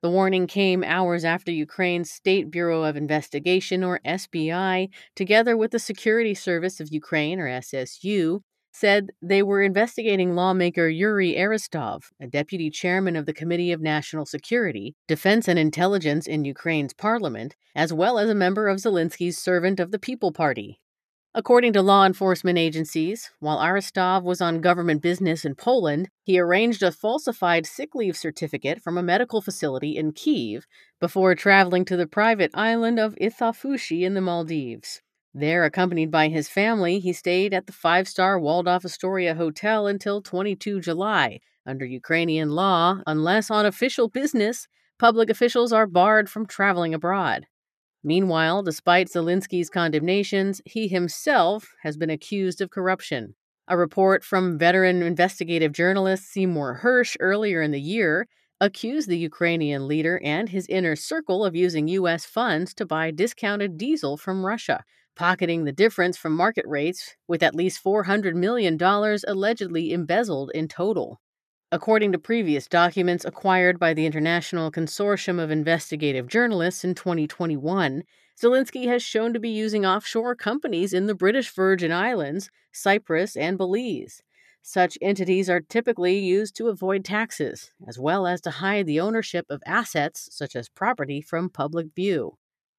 The 0.03 0.09
warning 0.09 0.47
came 0.47 0.83
hours 0.83 1.23
after 1.23 1.49
Ukraine's 1.49 2.11
State 2.11 2.51
Bureau 2.51 2.83
of 2.83 2.97
Investigation, 2.97 3.85
or 3.85 4.01
SBI, 4.05 4.89
together 5.15 5.55
with 5.55 5.71
the 5.71 5.79
Security 5.79 6.33
Service 6.33 6.81
of 6.81 6.91
Ukraine, 6.91 7.39
or 7.39 7.47
SSU, 7.47 8.41
said 8.73 9.11
they 9.21 9.41
were 9.41 9.61
investigating 9.61 10.35
lawmaker 10.35 10.89
Yuri 10.89 11.37
Aristov, 11.37 12.11
a 12.19 12.27
deputy 12.27 12.69
chairman 12.69 13.15
of 13.15 13.25
the 13.25 13.31
Committee 13.31 13.71
of 13.71 13.79
National 13.79 14.25
Security, 14.25 14.93
Defense 15.07 15.47
and 15.47 15.57
Intelligence 15.57 16.27
in 16.27 16.43
Ukraine's 16.43 16.93
parliament, 16.93 17.55
as 17.73 17.93
well 17.93 18.19
as 18.19 18.29
a 18.29 18.35
member 18.35 18.67
of 18.67 18.79
Zelensky's 18.79 19.37
Servant 19.37 19.79
of 19.79 19.91
the 19.91 19.99
People 19.99 20.33
Party, 20.33 20.81
According 21.35 21.73
to 21.73 21.81
law 21.81 22.05
enforcement 22.05 22.59
agencies, 22.59 23.31
while 23.39 23.59
Aristov 23.59 24.23
was 24.23 24.39
on 24.39 24.61
government 24.61 25.01
business 25.01 25.43
in 25.43 25.55
Poland, 25.55 26.09
he 26.21 26.39
arranged 26.39 26.83
a 26.83 26.91
falsified 26.91 27.65
sick 27.65 27.95
leave 27.95 28.15
certificate 28.15 28.83
from 28.83 28.99
a 28.99 29.03
medical 29.03 29.41
facility 29.41 29.97
in 29.97 30.11
Kiev 30.11 30.67
before 30.99 31.33
traveling 31.33 31.85
to 31.85 31.97
the 31.97 32.05
private 32.05 32.51
island 32.53 32.99
of 32.99 33.15
Ithaafushi 33.15 34.03
in 34.03 34.13
the 34.13 34.21
Maldives. 34.21 35.01
There, 35.33 35.63
accompanied 35.65 36.11
by 36.11 36.27
his 36.27 36.49
family, 36.49 36.99
he 36.99 37.13
stayed 37.13 37.51
at 37.51 37.65
the 37.65 37.73
five 37.73 38.07
star 38.07 38.39
Waldorf 38.39 38.85
Astoria 38.85 39.33
Hotel 39.33 39.87
until 39.87 40.21
22 40.21 40.81
July. 40.81 41.39
Under 41.65 41.83
Ukrainian 41.85 42.51
law, 42.51 43.01
unless 43.07 43.49
on 43.49 43.65
official 43.65 44.07
business, 44.07 44.67
public 44.99 45.31
officials 45.31 45.73
are 45.73 45.87
barred 45.87 46.29
from 46.29 46.45
traveling 46.45 46.93
abroad. 46.93 47.47
Meanwhile, 48.03 48.63
despite 48.63 49.07
Zelensky's 49.07 49.69
condemnations, 49.69 50.61
he 50.65 50.87
himself 50.87 51.73
has 51.83 51.95
been 51.95 52.09
accused 52.09 52.59
of 52.59 52.69
corruption. 52.69 53.35
A 53.69 53.77
report 53.77 54.25
from 54.25 54.57
veteran 54.57 55.01
investigative 55.01 55.71
journalist 55.71 56.25
Seymour 56.25 56.81
Hersh 56.83 57.15
earlier 57.21 57.61
in 57.61 57.71
the 57.71 57.79
year 57.79 58.27
accused 58.59 59.07
the 59.07 59.17
Ukrainian 59.17 59.87
leader 59.87 60.19
and 60.23 60.49
his 60.49 60.67
inner 60.67 60.97
circle 60.97 61.45
of 61.45 61.55
using 61.55 61.87
U.S. 61.87 62.25
funds 62.25 62.73
to 62.75 62.85
buy 62.85 63.11
discounted 63.11 63.77
diesel 63.77 64.17
from 64.17 64.45
Russia, 64.45 64.83
pocketing 65.15 65.63
the 65.63 65.71
difference 65.71 66.17
from 66.17 66.35
market 66.35 66.65
rates, 66.67 67.15
with 67.27 67.41
at 67.41 67.55
least 67.55 67.83
$400 67.83 68.35
million 68.35 68.77
allegedly 69.27 69.93
embezzled 69.93 70.51
in 70.53 70.67
total. 70.67 71.21
According 71.73 72.11
to 72.11 72.19
previous 72.19 72.67
documents 72.67 73.25
acquired 73.25 73.79
by 73.79 73.95
the 73.95 74.05
International 74.05 74.69
Consortium 74.69 75.41
of 75.41 75.49
Investigative 75.49 76.27
Journalists 76.27 76.83
in 76.83 76.93
2021, 76.93 78.03
Zelensky 78.39 78.85
has 78.85 79.01
shown 79.01 79.33
to 79.33 79.39
be 79.39 79.49
using 79.49 79.83
offshore 79.83 80.35
companies 80.35 80.93
in 80.93 81.07
the 81.07 81.15
British 81.15 81.49
Virgin 81.49 81.91
Islands, 81.91 82.51
Cyprus, 82.71 83.35
and 83.35 83.57
Belize. 83.57 84.21
Such 84.61 84.99
entities 85.01 85.49
are 85.49 85.61
typically 85.61 86.19
used 86.19 86.55
to 86.57 86.67
avoid 86.67 87.03
taxes, 87.03 87.71
as 87.87 87.97
well 87.97 88.27
as 88.27 88.39
to 88.41 88.51
hide 88.51 88.85
the 88.85 88.99
ownership 88.99 89.47
of 89.49 89.63
assets 89.65 90.29
such 90.31 90.55
as 90.55 90.69
property 90.69 91.21
from 91.21 91.49
public 91.49 91.87
view. 91.95 92.37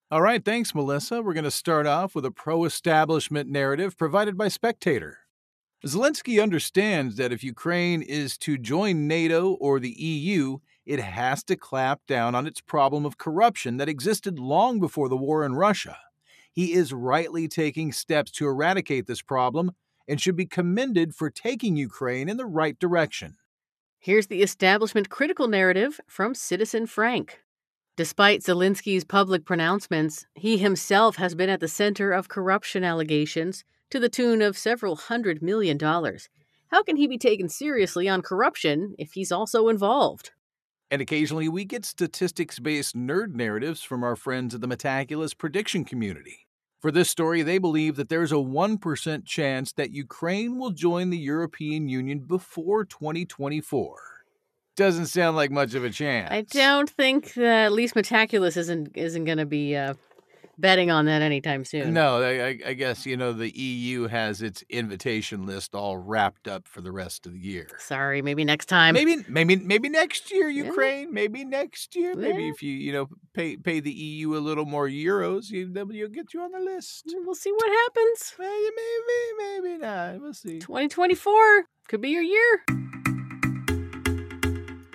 All 0.09 0.23
right, 0.23 0.45
thanks, 0.45 0.73
Melissa. 0.73 1.21
We're 1.21 1.35
going 1.35 1.43
to 1.43 1.51
start 1.51 1.89
off 1.89 2.15
with 2.15 2.27
a 2.27 2.31
pro 2.31 2.65
establishment 2.65 3.51
narrative 3.51 3.99
provided 3.99 4.39
by 4.39 4.47
Spectator. 4.47 5.24
Zelensky 5.85 6.43
understands 6.43 7.17
that 7.17 7.31
if 7.31 7.45
Ukraine 7.45 8.00
is 8.00 8.38
to 8.38 8.57
join 8.57 9.07
NATO 9.07 9.53
or 9.61 9.79
the 9.79 9.91
EU, 9.91 10.59
it 10.87 10.99
has 10.99 11.45
to 11.45 11.57
clamp 11.57 12.00
down 12.07 12.35
on 12.35 12.47
its 12.47 12.62
problem 12.62 13.05
of 13.05 13.19
corruption 13.19 13.76
that 13.76 13.88
existed 13.88 14.38
long 14.38 14.81
before 14.81 15.11
the 15.11 15.17
war 15.17 15.45
in 15.45 15.55
Russia. 15.55 15.99
He 16.50 16.73
is 16.73 16.95
rightly 16.95 17.49
taking 17.49 17.93
steps 17.93 18.31
to 18.33 18.47
eradicate 18.47 19.07
this 19.07 19.21
problem 19.21 19.73
and 20.09 20.19
should 20.19 20.37
be 20.37 20.47
commended 20.47 21.14
for 21.14 21.29
taking 21.29 21.76
Ukraine 21.76 22.31
in 22.31 22.38
the 22.38 22.47
right 22.47 22.79
direction. 22.79 23.37
Here's 23.99 24.29
the 24.29 24.43
establishment 24.43 25.11
critical 25.11 25.49
narrative 25.49 26.00
from 26.07 26.35
Citizen 26.35 26.87
Frank. 26.87 27.41
Despite 27.97 28.41
Zelensky's 28.41 29.05
public 29.05 29.45
pronouncements, 29.45 30.25
he 30.35 30.57
himself 30.57 31.17
has 31.17 31.35
been 31.35 31.50
at 31.50 31.61
the 31.61 31.69
center 31.69 32.11
of 32.12 32.29
corruption 32.29 32.85
allegations 32.85 33.64
to 33.91 34.00
the 34.00 34.09
tune 34.09 34.43
of 34.43 34.59
several 34.59 34.97
hundred 34.97 35.43
million 35.43 35.76
dollars. 35.79 36.29
How 36.69 36.83
can 36.83 36.97
he 36.97 37.07
be 37.07 37.19
taken 37.19 37.49
seriously 37.49 38.09
on 38.09 38.23
corruption 38.23 38.95
if 38.99 39.12
he's 39.12 39.31
also 39.31 39.69
involved? 39.69 40.33
And 40.91 41.00
occasionally 41.00 41.49
we 41.49 41.64
get 41.64 41.85
statistics 41.85 42.59
based 42.59 42.97
nerd 42.97 43.35
narratives 43.35 43.83
from 43.83 44.03
our 44.03 44.17
friends 44.17 44.55
at 44.55 44.61
the 44.61 44.69
Metaculus 44.69 45.37
prediction 45.37 45.85
community. 45.85 46.47
For 46.81 46.91
this 46.91 47.09
story, 47.09 47.43
they 47.43 47.57
believe 47.57 47.97
that 47.97 48.11
there's 48.11 48.31
a 48.31 48.35
1% 48.35 49.25
chance 49.25 49.73
that 49.73 49.93
Ukraine 49.93 50.59
will 50.59 50.71
join 50.71 51.09
the 51.09 51.17
European 51.17 51.88
Union 51.88 52.19
before 52.19 52.85
2024. 52.85 53.97
Doesn't 54.76 55.07
sound 55.07 55.37
like 55.37 55.50
much 55.50 55.75
of 55.75 55.83
a 55.83 55.88
chance. 55.88 56.29
I 56.31 56.43
don't 56.43 56.91
think 56.91 57.35
that 57.35 57.67
at 57.67 57.73
least 57.73 57.95
Metaculus 57.95 58.57
isn't 58.57 58.97
isn't 58.97 59.25
going 59.25 59.38
to 59.38 59.47
be 59.47 59.75
uh, 59.75 59.95
betting 60.59 60.91
on 60.91 61.07
that 61.07 61.23
anytime 61.23 61.65
soon. 61.65 61.95
No, 61.95 62.23
I, 62.23 62.59
I, 62.65 62.73
guess 62.75 63.07
you 63.07 63.17
know 63.17 63.33
the 63.33 63.51
EU 63.51 64.09
has 64.09 64.43
its 64.43 64.63
invitation 64.69 65.47
list 65.47 65.75
all 65.75 65.97
wrapped 65.97 66.49
up 66.49 66.67
for 66.69 66.81
the 66.81 66.93
rest 66.93 67.27
of 67.27 67.33
the 67.33 67.39
year. 67.39 67.69
Sorry, 67.79 68.23
maybe 68.23 68.45
next 68.45 68.67
time. 68.67 68.95
Maybe, 68.95 69.25
maybe, 69.29 69.57
maybe 69.57 69.89
next 69.89 70.31
year, 70.31 70.49
Ukraine. 70.49 71.09
Yeah. 71.09 71.15
Maybe 71.15 71.45
next 71.45 71.95
year. 71.97 72.15
Maybe 72.15 72.49
if 72.49 72.63
you 72.63 72.73
you 72.73 72.93
know 72.93 73.09
pay 73.33 73.57
pay 73.57 73.81
the 73.81 73.93
EU 73.93 74.37
a 74.37 74.39
little 74.39 74.67
more 74.67 74.89
euros, 74.89 75.51
you, 75.51 75.71
will 75.73 76.09
get 76.09 76.35
you 76.35 76.41
on 76.41 76.53
the 76.53 76.61
list. 76.61 77.05
We'll 77.25 77.35
see 77.35 77.53
what 77.53 77.71
happens. 77.71 78.35
Maybe, 78.39 78.71
maybe, 78.77 79.69
maybe 79.69 79.79
not. 79.79 80.21
We'll 80.21 80.35
see. 80.35 80.59
2024 80.59 81.65
could 81.89 82.01
be 82.01 82.11
your 82.11 82.23
year. 82.23 82.65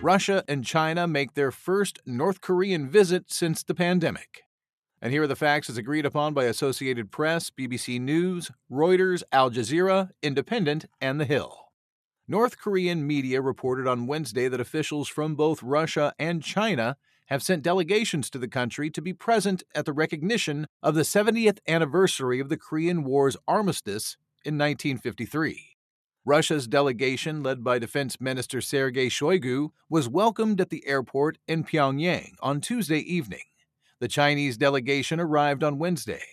Russia 0.01 0.45
and 0.47 0.65
China 0.65 1.07
make 1.07 1.33
their 1.33 1.51
first 1.51 1.99
North 2.05 2.39
Korean 2.39 2.89
visit 2.89 3.31
since 3.31 3.63
the 3.63 3.75
pandemic. 3.75 4.43
And 5.01 5.13
here 5.13 5.23
are 5.23 5.27
the 5.27 5.35
facts 5.35 5.69
as 5.69 5.77
agreed 5.77 6.05
upon 6.05 6.33
by 6.33 6.43
Associated 6.43 7.09
Press, 7.09 7.49
BBC 7.49 8.01
News, 8.01 8.51
Reuters, 8.69 9.23
Al 9.31 9.49
Jazeera, 9.49 10.09
Independent, 10.21 10.85
and 10.99 11.21
The 11.21 11.25
Hill. 11.25 11.69
North 12.27 12.59
Korean 12.59 13.07
media 13.07 13.41
reported 13.41 13.87
on 13.87 14.07
Wednesday 14.07 14.47
that 14.49 14.59
officials 14.59 15.07
from 15.07 15.35
both 15.35 15.63
Russia 15.63 16.13
and 16.19 16.43
China 16.43 16.97
have 17.27 17.41
sent 17.41 17.63
delegations 17.63 18.29
to 18.29 18.37
the 18.37 18.47
country 18.47 18.89
to 18.89 19.01
be 19.01 19.13
present 19.13 19.63
at 19.73 19.85
the 19.85 19.93
recognition 19.93 20.67
of 20.83 20.95
the 20.95 21.01
70th 21.01 21.59
anniversary 21.67 22.39
of 22.39 22.49
the 22.49 22.57
Korean 22.57 23.03
War's 23.03 23.37
armistice 23.47 24.17
in 24.43 24.57
1953. 24.57 25.77
Russia's 26.25 26.67
delegation, 26.67 27.41
led 27.41 27.63
by 27.63 27.79
Defense 27.79 28.19
Minister 28.19 28.61
Sergei 28.61 29.07
Shoigu, 29.07 29.69
was 29.89 30.09
welcomed 30.09 30.59
at 30.59 30.69
the 30.69 30.85
airport 30.85 31.37
in 31.47 31.63
Pyongyang 31.63 32.33
on 32.41 32.61
Tuesday 32.61 32.99
evening. 32.99 33.48
The 33.99 34.07
Chinese 34.07 34.55
delegation 34.55 35.19
arrived 35.19 35.61
on 35.61 35.77
Wednesday. 35.77 36.23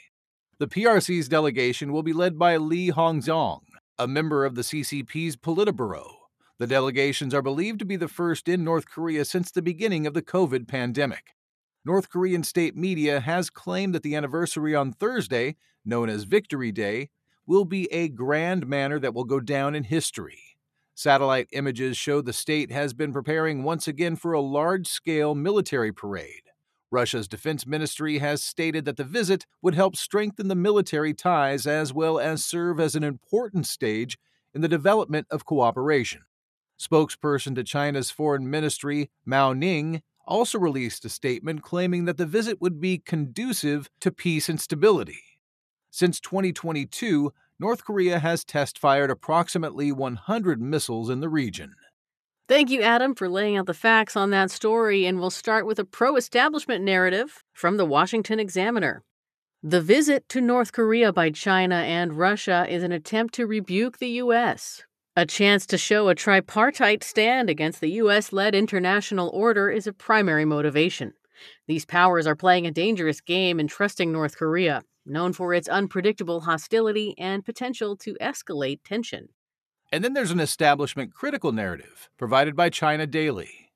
The 0.61 0.69
PRC's 0.69 1.29
delegation 1.29 1.93
will 1.93 2.05
be 2.05 2.13
led 2.13 2.39
by 2.39 2.59
Li 2.59 2.93
Hongzhong, 2.93 3.63
a 3.99 4.07
member 4.07 4.45
of 4.45 4.55
the 4.55 4.63
CCP's 4.63 5.35
Politburo. 5.35 6.07
The 6.61 6.69
delegations 6.69 7.35
are 7.35 7.43
believed 7.43 7.81
to 7.81 7.85
be 7.85 7.97
the 7.97 8.07
first 8.07 8.47
in 8.47 8.63
North 8.63 8.89
Korea 8.89 9.25
since 9.25 9.51
the 9.51 9.63
beginning 9.63 10.07
of 10.07 10.15
the 10.15 10.23
COVID 10.23 10.69
pandemic. 10.69 11.35
North 11.85 12.09
Korean 12.09 12.45
state 12.45 12.77
media 12.77 13.19
has 13.19 13.51
claimed 13.51 13.97
that 13.97 14.05
the 14.05 14.15
anniversary 14.15 14.77
on 14.77 14.93
Thursday, 14.93 15.57
known 15.85 16.09
as 16.09 16.23
Victory 16.23 16.71
Day, 16.71 17.11
will 17.49 17.65
be 17.65 17.93
a 17.93 18.09
grand 18.09 18.69
manner 18.69 19.01
that 19.01 19.13
will 19.13 19.25
go 19.25 19.41
down 19.41 19.75
in 19.75 19.83
history. 19.83 20.57
Satellite 20.95 21.49
images 21.51 21.97
show 21.97 22.21
the 22.21 22.33
state 22.33 22.71
has 22.71 22.95
been 22.95 23.13
preparing 23.13 23.65
once 23.65 23.89
again 23.89 24.15
for 24.15 24.33
a 24.33 24.41
large 24.41 24.87
scale 24.87 25.35
military 25.35 25.93
parade. 25.93 26.43
Russia's 26.97 27.29
defense 27.29 27.67
ministry 27.67 28.21
has 28.21 28.43
stated 28.43 28.87
that 28.87 28.97
the 28.97 29.05
visit 29.05 29.45
would 29.61 29.75
help 29.75 29.97
strengthen 29.97 30.49
the 30.49 30.55
military 30.55 31.13
ties 31.13 31.67
as 31.67 31.93
well 31.93 32.19
as 32.19 32.43
serve 32.43 32.81
as 32.81 32.95
an 32.95 33.05
important 33.05 33.67
stage 33.67 34.17
in 34.55 34.63
the 34.63 34.69
development 34.69 35.27
of 35.31 35.45
cooperation. 35.45 36.23
Spokesperson 36.81 37.55
to 37.55 37.63
China's 37.63 38.11
foreign 38.11 38.49
ministry, 38.49 39.11
Mao 39.27 39.53
Ning, 39.53 40.01
also 40.27 40.59
released 40.59 41.05
a 41.05 41.11
statement 41.11 41.61
claiming 41.61 42.07
that 42.07 42.17
the 42.17 42.25
visit 42.25 42.63
would 42.63 42.81
be 42.81 42.97
conducive 42.97 43.91
to 44.01 44.11
peace 44.11 44.49
and 44.49 44.59
stability. 44.59 45.21
Since 45.91 46.19
2022, 46.21 47.31
North 47.59 47.85
Korea 47.85 48.21
has 48.21 48.43
test 48.43 48.79
fired 48.79 49.11
approximately 49.11 49.93
100 49.93 50.63
missiles 50.63 51.11
in 51.11 51.21
the 51.21 51.29
region. 51.29 51.75
Thank 52.49 52.71
you, 52.71 52.81
Adam, 52.81 53.17
for 53.17 53.29
laying 53.29 53.57
out 53.57 53.67
the 53.67 53.75
facts 53.75 54.15
on 54.15 54.31
that 54.31 54.53
story, 54.53 55.05
and 55.05 55.19
we'll 55.19 55.31
start 55.31 55.67
with 55.67 55.81
a 55.81 55.85
pro 55.85 56.15
establishment 56.15 56.85
narrative 56.85 57.43
from 57.53 57.77
the 57.77 57.85
Washington 57.85 58.39
Examiner. 58.39 59.03
The 59.65 59.81
visit 59.81 60.29
to 60.29 60.41
North 60.41 60.71
Korea 60.71 61.13
by 61.13 61.31
China 61.31 61.75
and 61.75 62.17
Russia 62.17 62.65
is 62.69 62.85
an 62.85 62.93
attempt 62.93 63.35
to 63.35 63.49
rebuke 63.49 63.99
the 63.99 64.11
U.S. 64.23 64.85
A 65.17 65.27
chance 65.27 65.67
to 65.67 65.77
show 65.77 66.09
a 66.09 66.15
tripartite 66.15 67.03
stand 67.03 67.51
against 67.51 67.81
the 67.81 67.91
U.S. 68.03 68.33
led 68.33 68.55
international 68.55 69.29
order 69.35 69.69
is 69.69 69.89
a 69.89 69.93
primary 69.93 70.45
motivation. 70.45 71.15
These 71.67 71.85
powers 71.85 72.29
are 72.29 72.37
playing 72.37 72.65
a 72.65 72.71
dangerous 72.71 73.21
game 73.21 73.59
in 73.59 73.67
trusting 73.67 74.13
North 74.13 74.37
Korea, 74.37 74.83
known 75.05 75.33
for 75.33 75.53
its 75.53 75.69
unpredictable 75.69 76.43
hostility 76.43 77.17
and 77.19 77.45
potential 77.45 77.97
to 77.97 78.15
escalate 78.21 78.85
tension. 78.85 79.31
And 79.93 80.03
then 80.03 80.15
there's 80.15 80.33
an 80.33 80.41
establishment 80.41 81.15
critical 81.15 81.53
narrative 81.53 82.11
provided 82.19 82.57
by 82.57 82.71
China 82.71 83.07
Daily. 83.07 83.71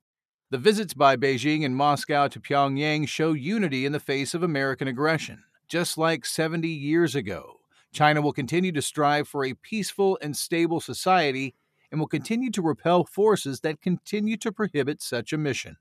The 0.50 0.58
visits 0.58 0.94
by 0.94 1.16
Beijing 1.16 1.64
and 1.64 1.76
Moscow 1.76 2.26
to 2.26 2.40
Pyongyang 2.40 3.06
show 3.06 3.32
unity 3.32 3.86
in 3.86 3.92
the 3.92 4.00
face 4.00 4.34
of 4.34 4.42
American 4.42 4.88
aggression. 4.88 5.44
Just 5.68 5.96
like 5.96 6.26
70 6.26 6.66
years 6.66 7.14
ago, 7.14 7.60
China 7.92 8.20
will 8.20 8.32
continue 8.32 8.72
to 8.72 8.82
strive 8.82 9.28
for 9.28 9.44
a 9.44 9.54
peaceful 9.54 10.18
and 10.20 10.36
stable 10.36 10.80
society 10.80 11.54
and 11.92 12.00
will 12.00 12.08
continue 12.08 12.50
to 12.50 12.62
repel 12.62 13.04
forces 13.04 13.60
that 13.60 13.80
continue 13.80 14.36
to 14.38 14.50
prohibit 14.50 15.00
such 15.00 15.32
a 15.32 15.38
mission. 15.38 15.76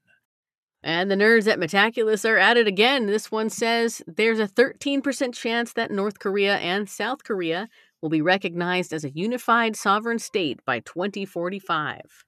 And 0.81 1.12
the 1.12 1.15
nerds 1.15 1.48
at 1.51 1.59
Metaculus 1.59 2.27
are 2.27 2.38
at 2.38 2.55
it 2.55 2.67
again. 2.67 3.07
This 3.07 3.31
one 3.31 3.50
says 3.50 4.01
there's 4.07 4.39
a 4.39 4.48
13% 4.48 5.33
chance 5.33 5.74
that 5.74 5.91
North 5.91 6.19
Korea 6.19 6.57
and 6.57 6.89
South 6.89 7.24
Korea 7.24 7.67
will 8.01 8.10
be 8.10 8.22
recognized 8.22 8.94
as 8.94 9.03
a 9.03 9.12
unified 9.12 9.75
sovereign 9.75 10.20
state 10.20 10.60
by 10.65 10.79
2045. 10.79 12.25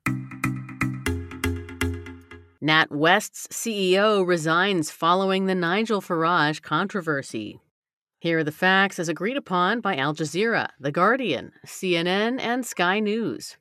NatWest's 2.63 3.48
CEO 3.48 4.25
resigns 4.25 4.92
following 4.92 5.48
the 5.48 5.56
Nigel 5.56 6.01
Farage 6.01 6.62
controversy. 6.62 7.60
Here 8.20 8.38
are 8.38 8.44
the 8.44 8.51
facts 8.51 9.00
as 9.00 9.10
agreed 9.10 9.36
upon 9.36 9.82
by 9.82 9.96
Al 9.96 10.13
Jazeera, 10.13 10.68
The 10.80 10.92
Guardian, 10.92 11.54
CNN, 11.66 12.40
and 12.40 12.63
Sky 12.63 13.00
News. 13.00 13.58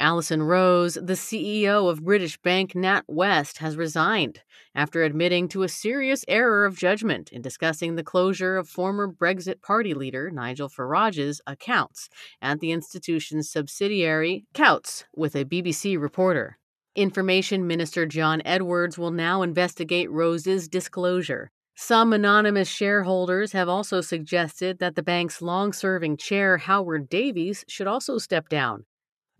Alison 0.00 0.42
Rose, 0.42 0.94
the 0.94 1.12
CEO 1.12 1.90
of 1.90 2.04
British 2.04 2.38
bank 2.38 2.72
NatWest, 2.72 3.58
has 3.58 3.76
resigned 3.76 4.40
after 4.74 5.02
admitting 5.02 5.46
to 5.48 5.62
a 5.62 5.68
serious 5.68 6.24
error 6.26 6.64
of 6.64 6.78
judgment 6.78 7.30
in 7.30 7.42
discussing 7.42 7.94
the 7.94 8.02
closure 8.02 8.56
of 8.56 8.66
former 8.66 9.06
Brexit 9.06 9.60
Party 9.60 9.92
leader 9.92 10.30
Nigel 10.30 10.70
Farage's 10.70 11.42
accounts 11.46 12.08
at 12.40 12.60
the 12.60 12.72
institution's 12.72 13.50
subsidiary 13.50 14.46
Coutts 14.54 15.04
with 15.14 15.36
a 15.36 15.44
BBC 15.44 16.00
reporter. 16.00 16.58
Information 16.96 17.66
Minister 17.66 18.06
John 18.06 18.40
Edwards 18.46 18.96
will 18.96 19.10
now 19.10 19.42
investigate 19.42 20.10
Rose's 20.10 20.66
disclosure. 20.66 21.50
Some 21.76 22.12
anonymous 22.12 22.68
shareholders 22.68 23.52
have 23.52 23.68
also 23.68 24.00
suggested 24.00 24.78
that 24.78 24.96
the 24.96 25.02
bank's 25.02 25.42
long 25.42 25.72
serving 25.72 26.16
chair, 26.16 26.56
Howard 26.56 27.08
Davies, 27.08 27.64
should 27.68 27.86
also 27.86 28.18
step 28.18 28.48
down. 28.48 28.84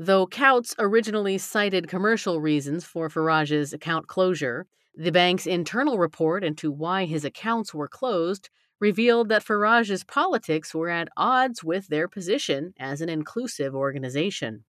Though 0.03 0.27
Coutts 0.27 0.75
originally 0.79 1.37
cited 1.37 1.87
commercial 1.87 2.41
reasons 2.41 2.87
for 2.87 3.11
Farage's 3.11 3.75
account 3.75 4.07
closure, 4.07 4.67
the 4.95 5.13
bank's 5.13 5.47
internal 5.47 5.99
report 5.99 6.43
into 6.43 6.73
why 6.73 7.05
his 7.05 7.23
accounts 7.23 7.75
were 7.75 7.87
closed 7.87 8.49
revealed 8.81 9.29
that 9.29 9.43
Farage's 9.43 10.03
politics 10.03 10.75
were 10.75 10.89
at 10.89 11.11
odds 11.19 11.63
with 11.63 11.89
their 11.89 12.09
position 12.09 12.73
as 12.81 13.03
an 13.03 13.11
inclusive 13.11 13.75
organization. 13.75 14.65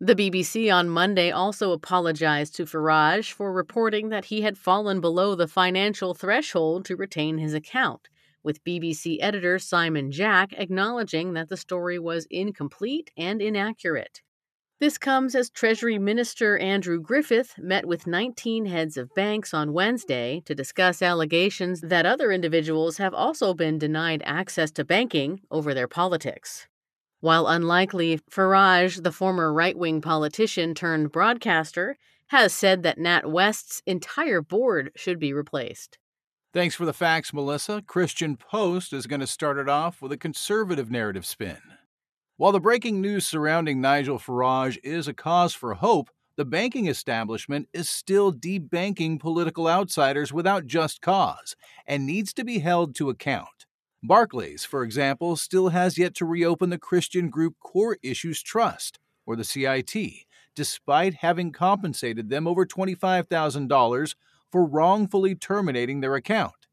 The 0.00 0.14
BBC 0.14 0.70
on 0.70 0.90
Monday 0.90 1.30
also 1.30 1.72
apologized 1.72 2.54
to 2.56 2.66
Farage 2.66 3.32
for 3.32 3.54
reporting 3.54 4.10
that 4.10 4.26
he 4.26 4.42
had 4.42 4.58
fallen 4.58 5.00
below 5.00 5.34
the 5.34 5.48
financial 5.48 6.12
threshold 6.12 6.84
to 6.84 6.96
retain 6.96 7.38
his 7.38 7.54
account, 7.54 8.10
with 8.42 8.62
BBC 8.64 9.16
editor 9.22 9.58
Simon 9.58 10.12
Jack 10.12 10.52
acknowledging 10.52 11.32
that 11.32 11.48
the 11.48 11.56
story 11.56 11.98
was 11.98 12.26
incomplete 12.28 13.10
and 13.16 13.40
inaccurate. 13.40 14.20
This 14.80 14.98
comes 14.98 15.36
as 15.36 15.50
Treasury 15.50 16.00
Minister 16.00 16.58
Andrew 16.58 17.00
Griffith 17.00 17.54
met 17.58 17.86
with 17.86 18.08
19 18.08 18.66
heads 18.66 18.96
of 18.96 19.14
banks 19.14 19.54
on 19.54 19.72
Wednesday 19.72 20.42
to 20.46 20.54
discuss 20.54 21.00
allegations 21.00 21.80
that 21.80 22.06
other 22.06 22.32
individuals 22.32 22.98
have 22.98 23.14
also 23.14 23.54
been 23.54 23.78
denied 23.78 24.20
access 24.26 24.72
to 24.72 24.84
banking 24.84 25.40
over 25.48 25.74
their 25.74 25.86
politics. 25.86 26.66
While 27.20 27.46
unlikely, 27.46 28.18
Farage, 28.28 29.04
the 29.04 29.12
former 29.12 29.52
right 29.52 29.78
wing 29.78 30.00
politician 30.00 30.74
turned 30.74 31.12
broadcaster, 31.12 31.96
has 32.28 32.52
said 32.52 32.82
that 32.82 32.98
NatWest's 32.98 33.80
entire 33.86 34.42
board 34.42 34.90
should 34.96 35.20
be 35.20 35.32
replaced. 35.32 35.98
Thanks 36.52 36.74
for 36.74 36.84
the 36.84 36.92
facts, 36.92 37.32
Melissa. 37.32 37.80
Christian 37.86 38.36
Post 38.36 38.92
is 38.92 39.06
going 39.06 39.20
to 39.20 39.26
start 39.28 39.56
it 39.56 39.68
off 39.68 40.02
with 40.02 40.10
a 40.10 40.16
conservative 40.16 40.90
narrative 40.90 41.24
spin. 41.24 41.58
While 42.36 42.50
the 42.50 42.58
breaking 42.58 43.00
news 43.00 43.24
surrounding 43.24 43.80
Nigel 43.80 44.18
Farage 44.18 44.76
is 44.82 45.06
a 45.06 45.14
cause 45.14 45.54
for 45.54 45.74
hope, 45.74 46.10
the 46.36 46.44
banking 46.44 46.88
establishment 46.88 47.68
is 47.72 47.88
still 47.88 48.32
debanking 48.32 49.20
political 49.20 49.68
outsiders 49.68 50.32
without 50.32 50.66
just 50.66 51.00
cause 51.00 51.54
and 51.86 52.04
needs 52.04 52.32
to 52.32 52.44
be 52.44 52.58
held 52.58 52.96
to 52.96 53.08
account. 53.08 53.66
Barclays, 54.02 54.64
for 54.64 54.82
example, 54.82 55.36
still 55.36 55.68
has 55.68 55.96
yet 55.96 56.12
to 56.16 56.24
reopen 56.24 56.70
the 56.70 56.76
Christian 56.78 57.30
group 57.30 57.54
Core 57.60 57.98
Issues 58.02 58.42
Trust, 58.42 58.98
or 59.26 59.36
the 59.36 59.44
CIT, 59.44 59.94
despite 60.56 61.14
having 61.14 61.52
compensated 61.52 62.30
them 62.30 62.48
over 62.48 62.66
$25,000 62.66 64.14
for 64.50 64.64
wrongfully 64.64 65.36
terminating 65.36 66.00
their 66.00 66.16
account. 66.16 66.66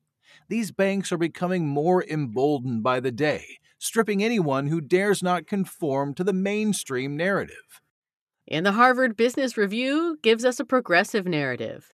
These 0.50 0.72
banks 0.72 1.12
are 1.12 1.20
becoming 1.20 1.68
more 1.68 2.04
emboldened 2.04 2.82
by 2.82 3.00
the 3.00 3.12
day, 3.12 3.60
stripping 3.82 4.24
anyone 4.24 4.68
who 4.68 4.80
dares 4.80 5.24
not 5.24 5.48
conform 5.48 6.14
to 6.14 6.24
the 6.24 6.32
mainstream 6.32 7.18
narrative. 7.18 7.82
And 8.48 8.64
the 8.64 8.74
Harvard 8.74 9.18
Business 9.18 9.58
Review 9.58 10.18
gives 10.22 10.46
us 10.46 10.60
a 10.60 10.66
progressive 10.66 11.26
narrative. 11.26 11.92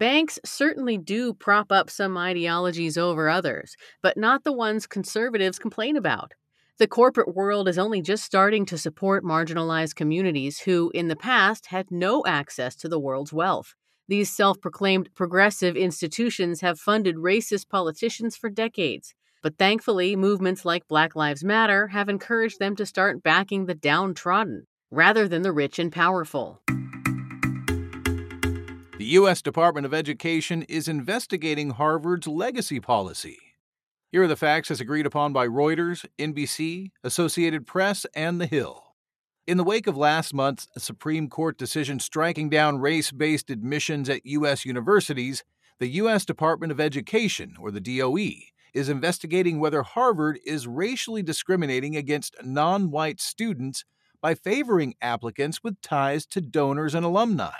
Banks 0.00 0.40
certainly 0.44 0.98
do 0.98 1.32
prop 1.32 1.70
up 1.70 1.90
some 1.90 2.16
ideologies 2.18 2.98
over 2.98 3.28
others, 3.28 3.76
but 4.02 4.16
not 4.16 4.42
the 4.42 4.52
ones 4.52 4.86
conservatives 4.86 5.60
complain 5.60 5.96
about. 5.96 6.32
The 6.78 6.88
corporate 6.88 7.36
world 7.36 7.68
is 7.68 7.78
only 7.78 8.02
just 8.02 8.24
starting 8.24 8.66
to 8.66 8.78
support 8.78 9.24
marginalized 9.24 9.94
communities 9.94 10.60
who, 10.60 10.90
in 10.92 11.06
the 11.06 11.16
past, 11.16 11.66
had 11.66 11.90
no 11.90 12.24
access 12.26 12.74
to 12.76 12.88
the 12.88 13.00
world's 13.00 13.32
wealth. 13.32 13.74
These 14.08 14.30
self 14.34 14.60
proclaimed 14.60 15.10
progressive 15.14 15.76
institutions 15.76 16.62
have 16.62 16.80
funded 16.80 17.16
racist 17.16 17.68
politicians 17.68 18.36
for 18.36 18.50
decades. 18.50 19.14
But 19.42 19.56
thankfully, 19.56 20.16
movements 20.16 20.64
like 20.64 20.88
Black 20.88 21.14
Lives 21.14 21.44
Matter 21.44 21.88
have 21.88 22.08
encouraged 22.08 22.58
them 22.58 22.74
to 22.76 22.86
start 22.86 23.22
backing 23.22 23.66
the 23.66 23.74
downtrodden 23.74 24.66
rather 24.90 25.28
than 25.28 25.42
the 25.42 25.52
rich 25.52 25.78
and 25.78 25.92
powerful. 25.92 26.60
The 28.98 29.04
U.S. 29.14 29.40
Department 29.42 29.86
of 29.86 29.94
Education 29.94 30.62
is 30.62 30.88
investigating 30.88 31.70
Harvard's 31.70 32.26
legacy 32.26 32.80
policy. 32.80 33.38
Here 34.10 34.24
are 34.24 34.26
the 34.26 34.34
facts 34.34 34.72
as 34.72 34.80
agreed 34.80 35.06
upon 35.06 35.32
by 35.32 35.46
Reuters, 35.46 36.04
NBC, 36.18 36.90
Associated 37.04 37.64
Press, 37.64 38.06
and 38.16 38.40
The 38.40 38.46
Hill. 38.46 38.82
In 39.46 39.56
the 39.56 39.64
wake 39.64 39.86
of 39.86 39.96
last 39.96 40.34
month's 40.34 40.66
Supreme 40.76 41.28
Court 41.28 41.56
decision 41.56 42.00
striking 42.00 42.50
down 42.50 42.80
race 42.80 43.12
based 43.12 43.50
admissions 43.50 44.08
at 44.08 44.26
U.S. 44.26 44.66
universities, 44.66 45.44
the 45.78 45.88
U.S. 45.88 46.24
Department 46.24 46.72
of 46.72 46.80
Education, 46.80 47.54
or 47.60 47.70
the 47.70 47.80
DOE, 47.80 48.30
is 48.74 48.88
investigating 48.88 49.58
whether 49.58 49.82
Harvard 49.82 50.38
is 50.44 50.66
racially 50.66 51.22
discriminating 51.22 51.96
against 51.96 52.36
non 52.42 52.90
white 52.90 53.20
students 53.20 53.84
by 54.20 54.34
favoring 54.34 54.94
applicants 55.00 55.62
with 55.62 55.80
ties 55.80 56.26
to 56.26 56.40
donors 56.40 56.94
and 56.94 57.04
alumni. 57.04 57.52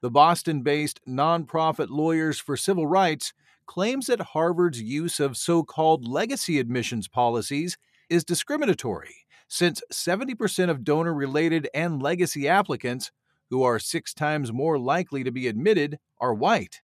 The 0.00 0.10
Boston 0.10 0.62
based 0.62 1.00
nonprofit 1.08 1.88
Lawyers 1.88 2.38
for 2.38 2.56
Civil 2.56 2.86
Rights 2.86 3.32
claims 3.66 4.06
that 4.06 4.20
Harvard's 4.20 4.80
use 4.80 5.20
of 5.20 5.36
so 5.36 5.62
called 5.62 6.06
legacy 6.06 6.58
admissions 6.58 7.08
policies 7.08 7.76
is 8.08 8.24
discriminatory, 8.24 9.26
since 9.48 9.82
70% 9.92 10.70
of 10.70 10.84
donor 10.84 11.12
related 11.12 11.68
and 11.74 12.02
legacy 12.02 12.48
applicants, 12.48 13.10
who 13.50 13.62
are 13.62 13.78
six 13.78 14.14
times 14.14 14.52
more 14.52 14.78
likely 14.78 15.24
to 15.24 15.30
be 15.30 15.48
admitted, 15.48 15.98
are 16.20 16.34
white. 16.34 16.80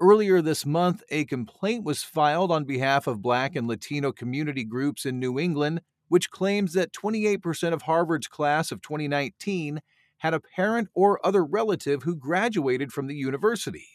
Earlier 0.00 0.42
this 0.42 0.66
month, 0.66 1.02
a 1.08 1.24
complaint 1.24 1.84
was 1.84 2.02
filed 2.02 2.50
on 2.50 2.64
behalf 2.64 3.06
of 3.06 3.22
Black 3.22 3.54
and 3.54 3.68
Latino 3.68 4.10
community 4.12 4.64
groups 4.64 5.06
in 5.06 5.20
New 5.20 5.38
England, 5.38 5.82
which 6.08 6.30
claims 6.30 6.72
that 6.72 6.92
28% 6.92 7.72
of 7.72 7.82
Harvard's 7.82 8.26
class 8.26 8.72
of 8.72 8.82
2019 8.82 9.80
had 10.18 10.34
a 10.34 10.40
parent 10.40 10.88
or 10.94 11.24
other 11.24 11.44
relative 11.44 12.02
who 12.02 12.16
graduated 12.16 12.92
from 12.92 13.06
the 13.06 13.14
university. 13.14 13.86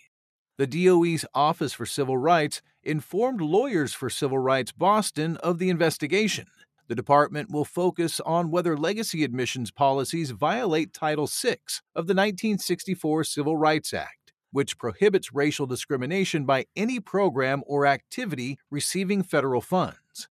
The 0.57 0.67
DOE's 0.67 1.25
Office 1.33 1.73
for 1.73 1.85
Civil 1.85 2.17
Rights 2.17 2.61
informed 2.83 3.41
Lawyers 3.41 3.93
for 3.93 4.09
Civil 4.09 4.39
Rights 4.39 4.71
Boston 4.71 5.37
of 5.37 5.59
the 5.59 5.69
investigation. 5.69 6.45
The 6.87 6.95
department 6.95 7.51
will 7.51 7.65
focus 7.65 8.19
on 8.21 8.51
whether 8.51 8.75
legacy 8.75 9.23
admissions 9.23 9.69
policies 9.69 10.31
violate 10.31 10.93
Title 10.93 11.27
VI 11.27 11.57
of 11.95 12.07
the 12.07 12.15
1964 12.15 13.23
Civil 13.25 13.57
Rights 13.57 13.93
Act, 13.93 14.18
which 14.51 14.77
prohibits 14.77 15.33
racial 15.33 15.65
discrimination 15.65 16.45
by 16.45 16.65
any 16.75 16.99
program 16.99 17.63
or 17.67 17.85
activity 17.85 18.57
receiving 18.69 19.23
federal 19.23 19.61
funds. 19.61 20.27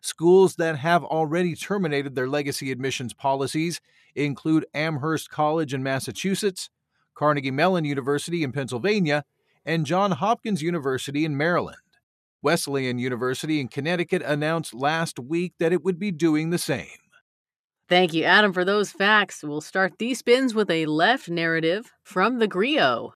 Schools 0.00 0.56
that 0.56 0.76
have 0.78 1.04
already 1.04 1.54
terminated 1.54 2.14
their 2.14 2.28
legacy 2.28 2.72
admissions 2.72 3.12
policies 3.12 3.80
include 4.14 4.66
Amherst 4.74 5.30
College 5.30 5.74
in 5.74 5.82
Massachusetts, 5.82 6.70
Carnegie 7.14 7.50
Mellon 7.50 7.84
University 7.84 8.42
in 8.42 8.50
Pennsylvania, 8.50 9.24
and 9.64 9.84
Johns 9.84 10.14
Hopkins 10.16 10.62
University 10.62 11.24
in 11.24 11.36
Maryland. 11.36 11.76
Wesleyan 12.42 12.98
University 12.98 13.60
in 13.60 13.68
Connecticut 13.68 14.22
announced 14.22 14.72
last 14.72 15.18
week 15.18 15.52
that 15.58 15.72
it 15.72 15.84
would 15.84 15.98
be 15.98 16.10
doing 16.10 16.48
the 16.48 16.58
same. 16.58 16.88
Thank 17.88 18.14
you, 18.14 18.24
Adam, 18.24 18.52
for 18.52 18.64
those 18.64 18.90
facts. 18.90 19.42
We'll 19.42 19.60
start 19.60 19.98
these 19.98 20.20
spins 20.20 20.54
with 20.54 20.70
a 20.70 20.86
left 20.86 21.28
narrative 21.28 21.92
from 22.04 22.38
the 22.38 22.46
GRIO. 22.48 23.12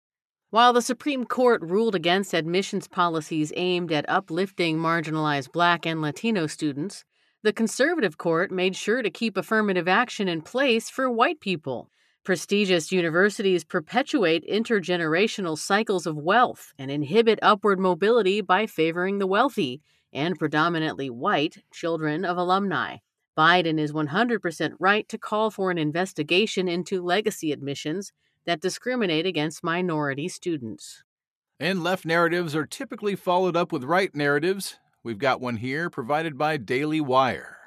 While 0.54 0.72
the 0.72 0.82
Supreme 0.82 1.24
Court 1.24 1.62
ruled 1.62 1.96
against 1.96 2.32
admissions 2.32 2.86
policies 2.86 3.52
aimed 3.56 3.90
at 3.90 4.08
uplifting 4.08 4.78
marginalized 4.78 5.50
Black 5.50 5.84
and 5.84 6.00
Latino 6.00 6.46
students, 6.46 7.04
the 7.42 7.52
conservative 7.52 8.18
court 8.18 8.52
made 8.52 8.76
sure 8.76 9.02
to 9.02 9.10
keep 9.10 9.36
affirmative 9.36 9.88
action 9.88 10.28
in 10.28 10.42
place 10.42 10.88
for 10.88 11.10
white 11.10 11.40
people. 11.40 11.90
Prestigious 12.22 12.92
universities 12.92 13.64
perpetuate 13.64 14.48
intergenerational 14.48 15.58
cycles 15.58 16.06
of 16.06 16.16
wealth 16.16 16.72
and 16.78 16.88
inhibit 16.88 17.40
upward 17.42 17.80
mobility 17.80 18.40
by 18.40 18.68
favoring 18.68 19.18
the 19.18 19.26
wealthy 19.26 19.82
and 20.12 20.38
predominantly 20.38 21.10
white 21.10 21.64
children 21.72 22.24
of 22.24 22.36
alumni. 22.36 22.98
Biden 23.36 23.80
is 23.80 23.92
100% 23.92 24.74
right 24.78 25.08
to 25.08 25.18
call 25.18 25.50
for 25.50 25.72
an 25.72 25.78
investigation 25.78 26.68
into 26.68 27.02
legacy 27.02 27.50
admissions 27.50 28.12
that 28.46 28.60
discriminate 28.60 29.26
against 29.26 29.64
minority 29.64 30.28
students. 30.28 31.02
And 31.60 31.82
left 31.82 32.04
narratives 32.04 32.54
are 32.54 32.66
typically 32.66 33.16
followed 33.16 33.56
up 33.56 33.72
with 33.72 33.84
right 33.84 34.14
narratives. 34.14 34.78
We've 35.02 35.18
got 35.18 35.40
one 35.40 35.56
here 35.56 35.88
provided 35.88 36.36
by 36.36 36.56
Daily 36.56 37.00
Wire. 37.00 37.58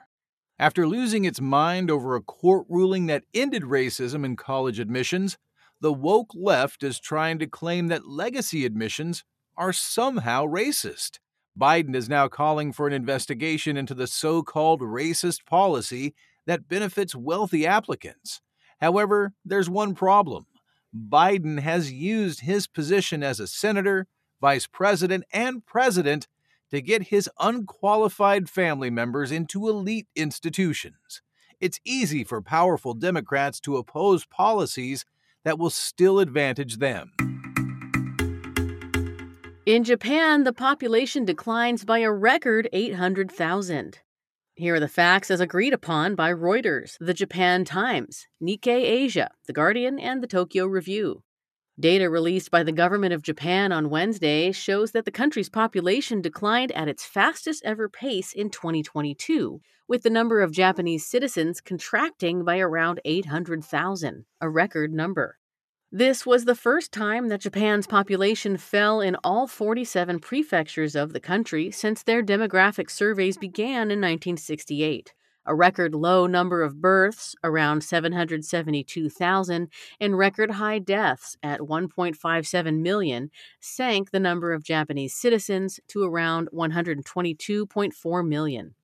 After 0.59 0.87
losing 0.87 1.25
its 1.25 1.39
mind 1.39 1.91
over 1.91 2.15
a 2.15 2.21
court 2.21 2.65
ruling 2.67 3.05
that 3.05 3.23
ended 3.33 3.63
racism 3.63 4.25
in 4.25 4.35
college 4.35 4.79
admissions, 4.79 5.37
the 5.79 5.93
woke 5.93 6.31
left 6.33 6.83
is 6.83 6.99
trying 6.99 7.37
to 7.39 7.47
claim 7.47 7.87
that 7.87 8.07
legacy 8.07 8.65
admissions 8.65 9.23
are 9.55 9.71
somehow 9.71 10.45
racist. 10.45 11.19
Biden 11.59 11.95
is 11.95 12.09
now 12.09 12.27
calling 12.27 12.71
for 12.71 12.87
an 12.87 12.93
investigation 12.93 13.77
into 13.77 13.93
the 13.93 14.07
so 14.07 14.43
called 14.43 14.81
racist 14.81 15.45
policy 15.45 16.13
that 16.45 16.67
benefits 16.67 17.15
wealthy 17.15 17.65
applicants. 17.65 18.41
However, 18.79 19.33
there's 19.45 19.69
one 19.69 19.95
problem. 19.95 20.45
Biden 21.09 21.59
has 21.59 21.91
used 21.91 22.41
his 22.41 22.67
position 22.67 23.23
as 23.23 23.39
a 23.39 23.47
senator, 23.47 24.07
vice 24.41 24.67
president, 24.67 25.23
and 25.31 25.65
president 25.65 26.27
to 26.71 26.81
get 26.81 27.03
his 27.03 27.29
unqualified 27.39 28.49
family 28.49 28.89
members 28.89 29.31
into 29.31 29.69
elite 29.69 30.07
institutions. 30.15 31.21
It's 31.59 31.79
easy 31.85 32.23
for 32.23 32.41
powerful 32.41 32.93
Democrats 32.93 33.59
to 33.61 33.77
oppose 33.77 34.25
policies 34.25 35.05
that 35.43 35.57
will 35.57 35.69
still 35.69 36.19
advantage 36.19 36.77
them. 36.77 37.13
In 39.65 39.83
Japan, 39.83 40.43
the 40.43 40.53
population 40.53 41.25
declines 41.25 41.83
by 41.83 41.99
a 41.99 42.11
record 42.11 42.69
800,000. 42.71 43.99
Here 44.59 44.73
are 44.73 44.79
the 44.79 44.87
facts 44.87 45.29
as 45.29 45.39
agreed 45.39 45.71
upon 45.71 46.15
by 46.15 46.33
Reuters, 46.33 46.97
the 46.99 47.13
Japan 47.13 47.63
Times, 47.63 48.25
Nikkei 48.41 48.81
Asia, 48.81 49.29
The 49.45 49.53
Guardian, 49.53 49.99
and 49.99 50.23
the 50.23 50.25
Tokyo 50.25 50.65
Review. 50.65 51.21
Data 51.79 52.09
released 52.09 52.49
by 52.49 52.63
the 52.63 52.71
government 52.71 53.13
of 53.13 53.21
Japan 53.21 53.71
on 53.71 53.91
Wednesday 53.91 54.51
shows 54.51 54.93
that 54.93 55.05
the 55.05 55.11
country's 55.11 55.47
population 55.47 56.23
declined 56.23 56.71
at 56.71 56.87
its 56.87 57.05
fastest 57.05 57.63
ever 57.65 57.87
pace 57.87 58.33
in 58.33 58.49
2022, 58.49 59.61
with 59.87 60.01
the 60.01 60.09
number 60.09 60.41
of 60.41 60.51
Japanese 60.51 61.05
citizens 61.05 61.61
contracting 61.61 62.43
by 62.43 62.57
around 62.57 62.99
800,000, 63.05 64.25
a 64.41 64.49
record 64.49 64.91
number. 64.91 65.37
This 65.91 66.25
was 66.25 66.43
the 66.43 66.55
first 66.55 66.91
time 66.91 67.29
that 67.29 67.41
Japan's 67.41 67.87
population 67.87 68.57
fell 68.57 68.99
in 68.99 69.15
all 69.23 69.47
47 69.47 70.19
prefectures 70.19 70.95
of 70.95 71.13
the 71.13 71.19
country 71.21 71.71
since 71.71 72.03
their 72.03 72.21
demographic 72.21 72.89
surveys 72.89 73.37
began 73.37 73.89
in 73.89 74.01
1968 74.01 75.13
a 75.47 75.55
record 75.55 75.95
low 75.95 76.27
number 76.27 76.61
of 76.61 76.81
births, 76.81 77.33
around 77.43 77.81
772,000, 77.81 79.69
and 79.99 80.17
record 80.17 80.51
high 80.51 80.77
deaths 80.77 81.37
at 81.41 81.61
1.57 81.61 82.81
million, 82.81 83.31
sank 83.61 84.11
the 84.11 84.19
number 84.19 84.51
of 84.51 84.63
Japanese 84.63 85.15
citizens 85.15 85.79
to 85.87 86.03
around 86.03 86.49
122.4 86.53 88.27
million. 88.27 88.75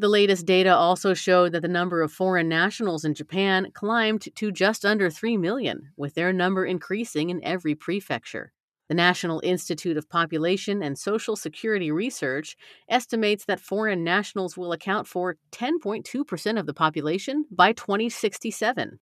The 0.00 0.08
latest 0.08 0.46
data 0.46 0.72
also 0.72 1.12
showed 1.12 1.50
that 1.50 1.62
the 1.62 1.66
number 1.66 2.02
of 2.02 2.12
foreign 2.12 2.48
nationals 2.48 3.04
in 3.04 3.14
Japan 3.14 3.72
climbed 3.74 4.28
to 4.36 4.52
just 4.52 4.84
under 4.84 5.10
3 5.10 5.36
million, 5.36 5.90
with 5.96 6.14
their 6.14 6.32
number 6.32 6.64
increasing 6.64 7.30
in 7.30 7.42
every 7.42 7.74
prefecture. 7.74 8.52
The 8.88 8.94
National 8.94 9.40
Institute 9.42 9.96
of 9.96 10.08
Population 10.08 10.84
and 10.84 10.96
Social 10.96 11.34
Security 11.34 11.90
Research 11.90 12.56
estimates 12.88 13.44
that 13.46 13.58
foreign 13.58 14.04
nationals 14.04 14.56
will 14.56 14.70
account 14.70 15.08
for 15.08 15.34
10.2% 15.50 16.60
of 16.60 16.66
the 16.66 16.74
population 16.74 17.46
by 17.50 17.72
2067. 17.72 19.00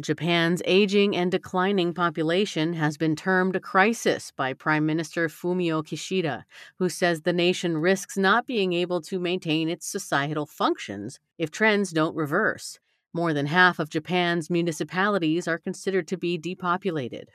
Japan's 0.00 0.60
aging 0.64 1.14
and 1.14 1.30
declining 1.30 1.94
population 1.94 2.72
has 2.72 2.96
been 2.96 3.14
termed 3.14 3.54
a 3.54 3.60
crisis 3.60 4.32
by 4.32 4.52
Prime 4.52 4.84
Minister 4.84 5.28
Fumio 5.28 5.84
Kishida, 5.84 6.42
who 6.80 6.88
says 6.88 7.22
the 7.22 7.32
nation 7.32 7.78
risks 7.78 8.18
not 8.18 8.44
being 8.44 8.72
able 8.72 9.00
to 9.02 9.20
maintain 9.20 9.68
its 9.68 9.86
societal 9.86 10.46
functions 10.46 11.20
if 11.38 11.52
trends 11.52 11.92
don't 11.92 12.16
reverse. 12.16 12.80
More 13.12 13.32
than 13.32 13.46
half 13.46 13.78
of 13.78 13.88
Japan's 13.88 14.50
municipalities 14.50 15.46
are 15.46 15.58
considered 15.58 16.08
to 16.08 16.16
be 16.16 16.38
depopulated. 16.38 17.30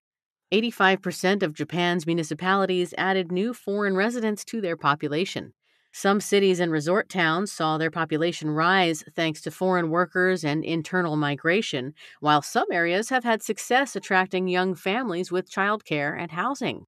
85% 0.52 1.44
of 1.44 1.54
Japan's 1.54 2.06
municipalities 2.06 2.94
added 2.98 3.32
new 3.32 3.54
foreign 3.54 3.96
residents 3.96 4.44
to 4.44 4.60
their 4.60 4.76
population. 4.76 5.54
Some 5.92 6.22
cities 6.22 6.60
and 6.60 6.72
resort 6.72 7.10
towns 7.10 7.52
saw 7.52 7.78
their 7.78 7.92
population 7.92 8.52
rise 8.52 9.04
thanks 9.16 9.42
to 9.42 9.52
foreign 9.52 9.90
workers 9.90 10.46
and 10.46 10.64
internal 10.64 11.16
migration, 11.16 11.94
while 12.20 12.42
some 12.42 12.68
areas 12.72 13.10
have 13.10 13.24
had 13.24 13.42
success 13.42 13.96
attracting 13.96 14.48
young 14.48 14.76
families 14.76 15.32
with 15.32 15.52
childcare 15.52 16.16
and 16.18 16.32
housing. 16.32 16.86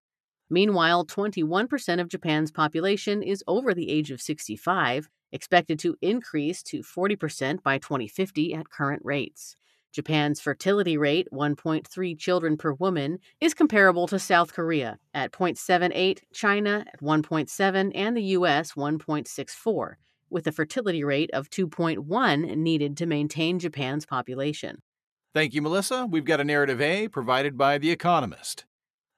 Meanwhile, 0.49 1.05
21% 1.05 1.99
of 1.99 2.09
Japan's 2.09 2.51
population 2.51 3.23
is 3.23 3.43
over 3.47 3.73
the 3.73 3.89
age 3.89 4.11
of 4.11 4.21
65, 4.21 5.09
expected 5.31 5.79
to 5.79 5.97
increase 6.01 6.61
to 6.63 6.81
40% 6.81 7.63
by 7.63 7.79
2050 7.79 8.53
at 8.53 8.69
current 8.69 9.01
rates. 9.03 9.55
Japan's 9.91 10.39
fertility 10.39 10.97
rate, 10.97 11.27
1.3 11.34 12.17
children 12.17 12.58
per 12.58 12.73
woman, 12.73 13.19
is 13.39 13.54
comparable 13.54 14.08
to 14.08 14.19
South 14.19 14.54
Korea 14.54 14.97
at 15.13 15.32
0.78, 15.32 16.19
China 16.34 16.86
at 16.91 17.01
1.7, 17.01 17.91
and 17.93 18.15
the 18.15 18.23
US 18.23 18.73
1.64, 18.73 19.93
with 20.30 20.47
a 20.47 20.51
fertility 20.51 21.04
rate 21.04 21.30
of 21.34 21.49
2.1 21.49 22.58
needed 22.58 22.95
to 22.97 23.06
maintain 23.06 23.60
Japan's 23.60 24.06
population. 24.06 24.82
Thank 25.34 25.54
you, 25.54 25.62
Melissa. 25.62 26.06
We've 26.06 26.25
got 26.25 26.41
a 26.41 26.45
narrative 26.45 26.82
A 26.82 27.08
provided 27.08 27.58
by 27.58 27.77
The 27.77 27.91
Economist. 27.91 28.65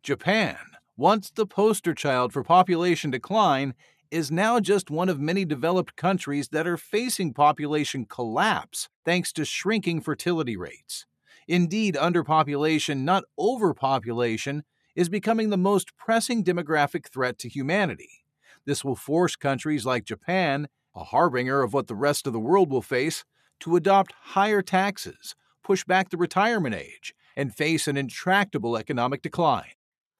Japan, 0.03 0.57
once 0.97 1.31
the 1.31 1.45
poster 1.45 1.93
child 1.93 2.33
for 2.33 2.43
population 2.43 3.09
decline, 3.09 3.73
is 4.13 4.29
now 4.29 4.59
just 4.59 4.91
one 4.91 5.09
of 5.09 5.19
many 5.19 5.43
developed 5.43 5.95
countries 5.95 6.49
that 6.49 6.67
are 6.67 6.77
facing 6.77 7.33
population 7.33 8.05
collapse 8.05 8.87
thanks 9.03 9.33
to 9.33 9.43
shrinking 9.43 9.99
fertility 10.01 10.55
rates. 10.55 11.07
Indeed, 11.47 11.95
underpopulation, 11.95 12.99
not 12.99 13.23
overpopulation, 13.39 14.63
is 14.95 15.09
becoming 15.09 15.49
the 15.49 15.57
most 15.57 15.97
pressing 15.97 16.43
demographic 16.43 17.07
threat 17.07 17.39
to 17.39 17.49
humanity. 17.49 18.23
This 18.65 18.85
will 18.85 18.95
force 18.95 19.35
countries 19.35 19.83
like 19.83 20.05
Japan, 20.05 20.67
a 20.95 21.05
harbinger 21.05 21.63
of 21.63 21.73
what 21.73 21.87
the 21.87 21.95
rest 21.95 22.27
of 22.27 22.33
the 22.33 22.39
world 22.39 22.69
will 22.69 22.83
face, 22.83 23.25
to 23.61 23.75
adopt 23.75 24.13
higher 24.21 24.61
taxes, 24.61 25.35
push 25.63 25.83
back 25.83 26.09
the 26.09 26.17
retirement 26.17 26.75
age, 26.75 27.15
and 27.35 27.55
face 27.55 27.87
an 27.87 27.97
intractable 27.97 28.77
economic 28.77 29.23
decline. 29.23 29.71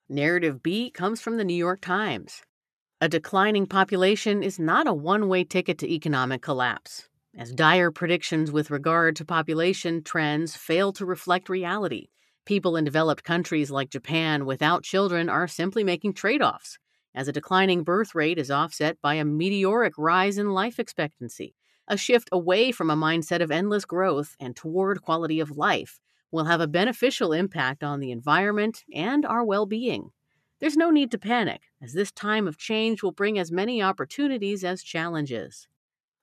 Narrative 0.10 0.64
B 0.64 0.90
comes 0.90 1.22
from 1.22 1.38
the 1.38 1.44
New 1.44 1.54
York 1.54 1.80
Times. 1.80 2.42
A 3.04 3.10
declining 3.10 3.66
population 3.66 4.42
is 4.42 4.58
not 4.58 4.88
a 4.88 4.94
one 4.94 5.28
way 5.28 5.44
ticket 5.44 5.78
to 5.80 5.94
economic 5.94 6.42
collapse, 6.42 7.10
as 7.38 7.52
dire 7.52 7.92
predictions 7.92 8.50
with 8.50 8.72
regard 8.72 9.18
to 9.18 9.26
population 9.26 10.02
trends 10.02 10.56
fail 10.56 10.94
to 10.94 11.06
reflect 11.06 11.50
reality. 11.50 12.08
People 12.46 12.78
in 12.78 12.86
developed 12.86 13.26
countries 13.26 13.70
like 13.70 13.90
Japan 13.90 14.46
without 14.46 14.86
children 14.86 15.28
are 15.28 15.50
simply 15.50 15.84
making 15.84 16.14
trade 16.14 16.42
offs, 16.42 16.80
as 17.14 17.28
a 17.28 17.34
declining 17.34 17.84
birth 17.84 18.16
rate 18.16 18.40
is 18.40 18.50
offset 18.50 18.96
by 19.02 19.16
a 19.16 19.26
meteoric 19.26 19.96
rise 19.98 20.38
in 20.38 20.52
life 20.52 20.80
expectancy. 20.80 21.56
A 21.90 21.98
shift 21.98 22.30
away 22.32 22.72
from 22.72 22.90
a 22.90 22.96
mindset 22.96 23.42
of 23.42 23.52
endless 23.52 23.84
growth 23.84 24.38
and 24.40 24.56
toward 24.56 25.02
quality 25.02 25.42
of 25.42 25.58
life 25.58 26.00
will 26.32 26.46
have 26.46 26.62
a 26.62 26.68
beneficial 26.68 27.34
impact 27.34 27.84
on 27.84 28.00
the 28.00 28.12
environment 28.12 28.86
and 28.94 29.26
our 29.26 29.44
well 29.44 29.66
being. 29.66 30.12
There's 30.60 30.78
no 30.78 30.90
need 30.90 31.12
to 31.12 31.18
panic, 31.18 31.62
as 31.82 31.94
this 31.94 32.12
time 32.12 32.48
of 32.48 32.58
change 32.58 33.04
will 33.04 33.12
bring 33.12 33.38
as 33.38 33.52
many 33.52 33.82
opportunities 33.82 34.64
as 34.64 34.84
challenges. 34.84 35.68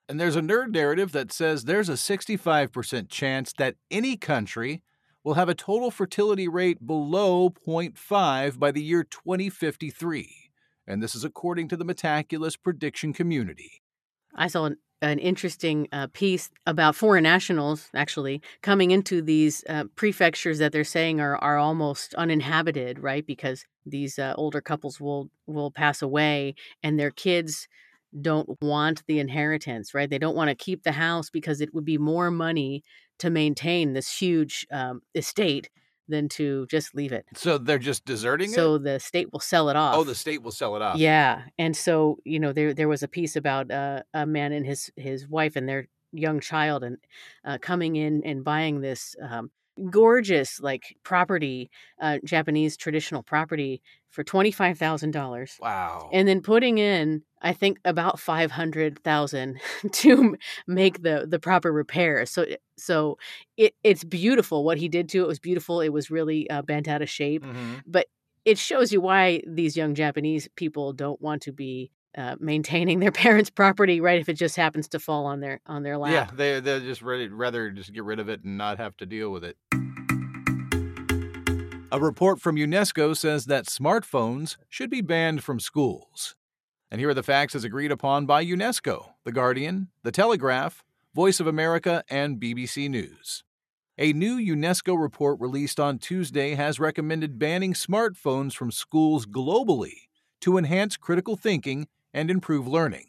And 0.08 0.18
there's 0.18 0.36
a 0.36 0.40
nerd 0.40 0.72
narrative 0.72 1.12
that 1.12 1.30
says 1.30 1.64
there's 1.64 1.88
a 1.88 1.92
65% 1.92 3.08
chance 3.08 3.52
that 3.58 3.76
any 3.90 4.16
country 4.16 4.82
will 5.22 5.34
have 5.34 5.48
a 5.48 5.54
total 5.54 5.90
fertility 5.90 6.48
rate 6.48 6.86
below 6.86 7.50
0.5 7.50 8.58
by 8.58 8.70
the 8.70 8.82
year 8.82 9.04
2053. 9.04 10.50
And 10.86 11.02
this 11.02 11.14
is 11.14 11.24
according 11.24 11.68
to 11.68 11.76
the 11.76 11.84
Metaculus 11.84 12.56
prediction 12.60 13.12
community. 13.12 13.82
I 14.34 14.48
saw 14.48 14.64
an 14.64 14.78
an 15.02 15.18
interesting 15.18 15.88
uh, 15.92 16.08
piece 16.12 16.50
about 16.66 16.94
foreign 16.94 17.22
nationals 17.22 17.88
actually 17.94 18.42
coming 18.62 18.90
into 18.90 19.22
these 19.22 19.64
uh, 19.68 19.84
prefectures 19.96 20.58
that 20.58 20.72
they're 20.72 20.84
saying 20.84 21.20
are 21.20 21.36
are 21.38 21.58
almost 21.58 22.14
uninhabited, 22.14 22.98
right? 22.98 23.26
Because 23.26 23.64
these 23.86 24.18
uh, 24.18 24.34
older 24.36 24.60
couples 24.60 25.00
will 25.00 25.30
will 25.46 25.70
pass 25.70 26.02
away 26.02 26.54
and 26.82 26.98
their 26.98 27.10
kids 27.10 27.66
don't 28.20 28.48
want 28.60 29.02
the 29.06 29.18
inheritance, 29.20 29.94
right? 29.94 30.10
They 30.10 30.18
don't 30.18 30.36
want 30.36 30.48
to 30.48 30.54
keep 30.54 30.82
the 30.82 30.92
house 30.92 31.30
because 31.30 31.60
it 31.60 31.72
would 31.74 31.84
be 31.84 31.98
more 31.98 32.30
money 32.30 32.82
to 33.20 33.30
maintain 33.30 33.92
this 33.92 34.10
huge 34.18 34.66
um, 34.72 35.02
estate 35.14 35.70
than 36.10 36.28
to 36.30 36.66
just 36.66 36.94
leave 36.94 37.12
it. 37.12 37.24
So 37.34 37.58
they're 37.58 37.78
just 37.78 38.04
deserting 38.04 38.50
it. 38.50 38.54
so 38.54 38.74
it? 38.74 38.84
the 38.84 39.00
state 39.00 39.32
will 39.32 39.40
sell 39.40 39.70
it 39.70 39.76
off. 39.76 39.96
Oh, 39.96 40.04
the 40.04 40.14
state 40.14 40.42
will 40.42 40.52
sell 40.52 40.76
it 40.76 40.82
off. 40.82 40.96
Yeah, 40.96 41.42
and 41.58 41.76
so 41.76 42.18
you 42.24 42.38
know 42.38 42.52
there 42.52 42.74
there 42.74 42.88
was 42.88 43.02
a 43.02 43.08
piece 43.08 43.36
about 43.36 43.70
uh, 43.70 44.02
a 44.12 44.26
man 44.26 44.52
and 44.52 44.66
his 44.66 44.90
his 44.96 45.28
wife 45.28 45.56
and 45.56 45.68
their 45.68 45.88
young 46.12 46.40
child 46.40 46.84
and 46.84 46.98
uh, 47.44 47.58
coming 47.58 47.96
in 47.96 48.22
and 48.24 48.44
buying 48.44 48.80
this 48.80 49.14
um, 49.22 49.50
gorgeous 49.90 50.60
like 50.60 50.96
property, 51.04 51.70
uh, 52.00 52.18
Japanese 52.24 52.76
traditional 52.76 53.22
property 53.22 53.82
for 54.10 54.24
twenty 54.24 54.50
five 54.50 54.78
thousand 54.78 55.12
dollars. 55.12 55.56
Wow. 55.60 56.10
And 56.12 56.28
then 56.28 56.42
putting 56.42 56.78
in, 56.78 57.22
I 57.40 57.52
think 57.52 57.78
about 57.84 58.20
five 58.20 58.50
hundred 58.50 59.02
thousand 59.02 59.60
to 59.92 60.36
make 60.66 61.02
the 61.02 61.26
the 61.28 61.38
proper 61.38 61.72
repairs. 61.72 62.30
So 62.30 62.46
so 62.76 63.18
it 63.56 63.74
it's 63.82 64.04
beautiful 64.04 64.64
what 64.64 64.78
he 64.78 64.88
did 64.88 65.08
to 65.10 65.22
it 65.22 65.28
was 65.28 65.38
beautiful. 65.38 65.80
It 65.80 65.90
was 65.90 66.10
really 66.10 66.48
uh, 66.50 66.62
bent 66.62 66.88
out 66.88 67.02
of 67.02 67.08
shape, 67.08 67.44
mm-hmm. 67.44 67.76
but 67.86 68.06
it 68.44 68.58
shows 68.58 68.92
you 68.92 69.00
why 69.00 69.42
these 69.46 69.76
young 69.76 69.94
Japanese 69.94 70.48
people 70.56 70.92
don't 70.92 71.20
want 71.20 71.42
to 71.42 71.52
be 71.52 71.90
uh, 72.16 72.36
maintaining 72.40 72.98
their 72.98 73.12
parents' 73.12 73.50
property, 73.50 74.00
right? 74.00 74.20
If 74.20 74.28
it 74.28 74.34
just 74.34 74.56
happens 74.56 74.88
to 74.88 74.98
fall 74.98 75.26
on 75.26 75.40
their 75.40 75.60
on 75.66 75.82
their 75.82 75.98
lap. 75.98 76.12
Yeah, 76.12 76.36
they 76.36 76.60
they're 76.60 76.80
just 76.80 77.02
ready 77.02 77.28
rather 77.28 77.70
just 77.70 77.92
get 77.92 78.04
rid 78.04 78.18
of 78.18 78.28
it 78.28 78.44
and 78.44 78.58
not 78.58 78.78
have 78.78 78.96
to 78.98 79.06
deal 79.06 79.30
with 79.30 79.44
it. 79.44 79.56
A 81.92 81.98
report 81.98 82.40
from 82.40 82.54
UNESCO 82.54 83.16
says 83.16 83.46
that 83.46 83.66
smartphones 83.66 84.56
should 84.68 84.90
be 84.90 85.00
banned 85.00 85.42
from 85.42 85.58
schools. 85.58 86.36
And 86.88 87.00
here 87.00 87.10
are 87.10 87.14
the 87.14 87.24
facts 87.24 87.56
as 87.56 87.64
agreed 87.64 87.90
upon 87.90 88.26
by 88.26 88.44
UNESCO, 88.44 89.14
The 89.24 89.32
Guardian, 89.32 89.88
The 90.04 90.12
Telegraph, 90.12 90.84
Voice 91.16 91.40
of 91.40 91.48
America, 91.48 92.04
and 92.08 92.40
BBC 92.40 92.88
News. 92.88 93.42
A 93.98 94.12
new 94.12 94.36
UNESCO 94.36 95.00
report 95.00 95.40
released 95.40 95.80
on 95.80 95.98
Tuesday 95.98 96.54
has 96.54 96.78
recommended 96.78 97.40
banning 97.40 97.74
smartphones 97.74 98.54
from 98.54 98.70
schools 98.70 99.26
globally 99.26 100.08
to 100.42 100.58
enhance 100.58 100.96
critical 100.96 101.36
thinking 101.36 101.88
and 102.14 102.30
improve 102.30 102.68
learning. 102.68 103.06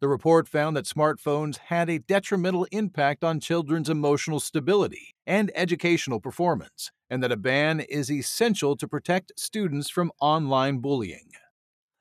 The 0.00 0.08
report 0.08 0.46
found 0.46 0.76
that 0.76 0.84
smartphones 0.84 1.56
had 1.56 1.90
a 1.90 1.98
detrimental 1.98 2.68
impact 2.70 3.24
on 3.24 3.40
children's 3.40 3.90
emotional 3.90 4.38
stability 4.38 5.16
and 5.26 5.50
educational 5.56 6.20
performance, 6.20 6.92
and 7.08 7.22
that 7.22 7.32
a 7.32 7.36
ban 7.36 7.80
is 7.80 8.10
essential 8.10 8.76
to 8.76 8.88
protect 8.88 9.32
students 9.38 9.88
from 9.88 10.12
online 10.20 10.78
bullying. 10.78 11.30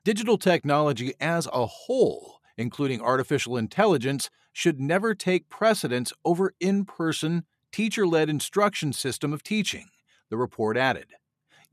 Digital 0.03 0.37
technology 0.37 1.13
as 1.19 1.47
a 1.51 1.65
whole, 1.65 2.39
including 2.57 3.01
artificial 3.01 3.57
intelligence, 3.57 4.29
should 4.53 4.79
never 4.79 5.13
take 5.13 5.49
precedence 5.49 6.13
over 6.23 6.53
in 6.59 6.85
person, 6.85 7.45
teacher 7.71 8.07
led 8.07 8.29
instruction 8.29 8.93
system 8.93 9.33
of 9.33 9.43
teaching, 9.43 9.87
the 10.29 10.37
report 10.37 10.77
added. 10.77 11.07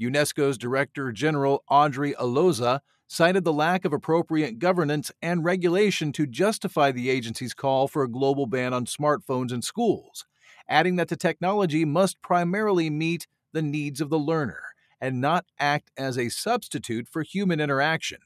UNESCO's 0.00 0.58
Director 0.58 1.12
General 1.12 1.62
Audrey 1.68 2.14
Azoulay 2.14 2.80
cited 3.06 3.44
the 3.44 3.52
lack 3.52 3.84
of 3.84 3.92
appropriate 3.92 4.58
governance 4.58 5.12
and 5.20 5.44
regulation 5.44 6.12
to 6.12 6.26
justify 6.26 6.90
the 6.90 7.10
agency's 7.10 7.52
call 7.52 7.86
for 7.86 8.02
a 8.02 8.10
global 8.10 8.46
ban 8.46 8.72
on 8.72 8.86
smartphones 8.86 9.52
in 9.52 9.60
schools, 9.60 10.24
adding 10.72 10.96
that 10.96 11.08
the 11.08 11.16
technology 11.16 11.84
must 11.84 12.22
primarily 12.22 12.88
meet 12.88 13.26
the 13.52 13.60
needs 13.60 14.00
of 14.00 14.08
the 14.08 14.18
learner 14.18 14.62
and 15.02 15.20
not 15.20 15.44
act 15.60 15.90
as 15.98 16.16
a 16.16 16.30
substitute 16.30 17.06
for 17.06 17.22
human 17.22 17.60
interaction. 17.60 18.18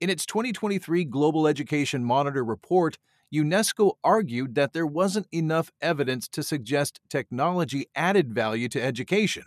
In 0.00 0.08
its 0.08 0.24
2023 0.24 1.04
Global 1.04 1.46
Education 1.46 2.02
Monitor 2.02 2.42
report, 2.42 2.96
UNESCO 3.34 3.92
argued 4.02 4.54
that 4.54 4.72
there 4.72 4.86
wasn't 4.86 5.26
enough 5.32 5.70
evidence 5.82 6.28
to 6.28 6.42
suggest 6.42 7.00
technology 7.10 7.86
added 7.94 8.32
value 8.32 8.68
to 8.70 8.82
education, 8.82 9.44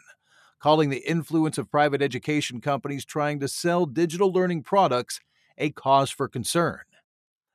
calling 0.59 0.89
the 0.89 1.09
influence 1.09 1.57
of 1.57 1.71
private 1.71 2.01
education 2.01 2.61
companies 2.61 3.05
trying 3.05 3.39
to 3.39 3.47
sell 3.47 3.87
digital 3.87 4.31
learning 4.31 4.61
products 4.61 5.19
a 5.57 5.71
cause 5.71 6.11
for 6.11 6.27
concern. 6.27 6.81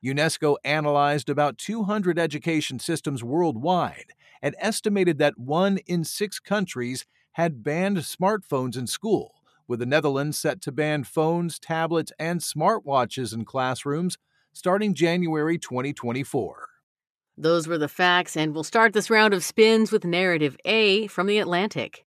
UNESCO 0.05 0.57
analyzed 0.63 1.29
about 1.29 1.57
200 1.57 2.19
education 2.19 2.79
systems 2.79 3.23
worldwide 3.23 4.13
and 4.41 4.55
estimated 4.59 5.17
that 5.17 5.39
one 5.39 5.79
in 5.87 6.03
six 6.03 6.39
countries 6.39 7.05
had 7.33 7.63
banned 7.63 7.97
smartphones 7.97 8.77
in 8.77 8.87
school, 8.87 9.41
with 9.67 9.79
the 9.79 9.85
Netherlands 9.85 10.37
set 10.37 10.61
to 10.61 10.71
ban 10.71 11.03
phones, 11.03 11.57
tablets, 11.57 12.11
and 12.19 12.39
smartwatches 12.39 13.33
in 13.33 13.43
classrooms 13.45 14.17
starting 14.53 14.93
January 14.93 15.57
2024. 15.57 16.69
Those 17.37 17.67
were 17.67 17.77
the 17.77 17.89
facts, 17.89 18.37
and 18.37 18.53
we'll 18.53 18.63
start 18.63 18.93
this 18.93 19.09
round 19.09 19.33
of 19.33 19.43
spins 19.43 19.91
with 19.91 20.05
narrative 20.05 20.55
A 20.63 21.07
from 21.07 21.27
The 21.27 21.39
Atlantic. 21.39 22.05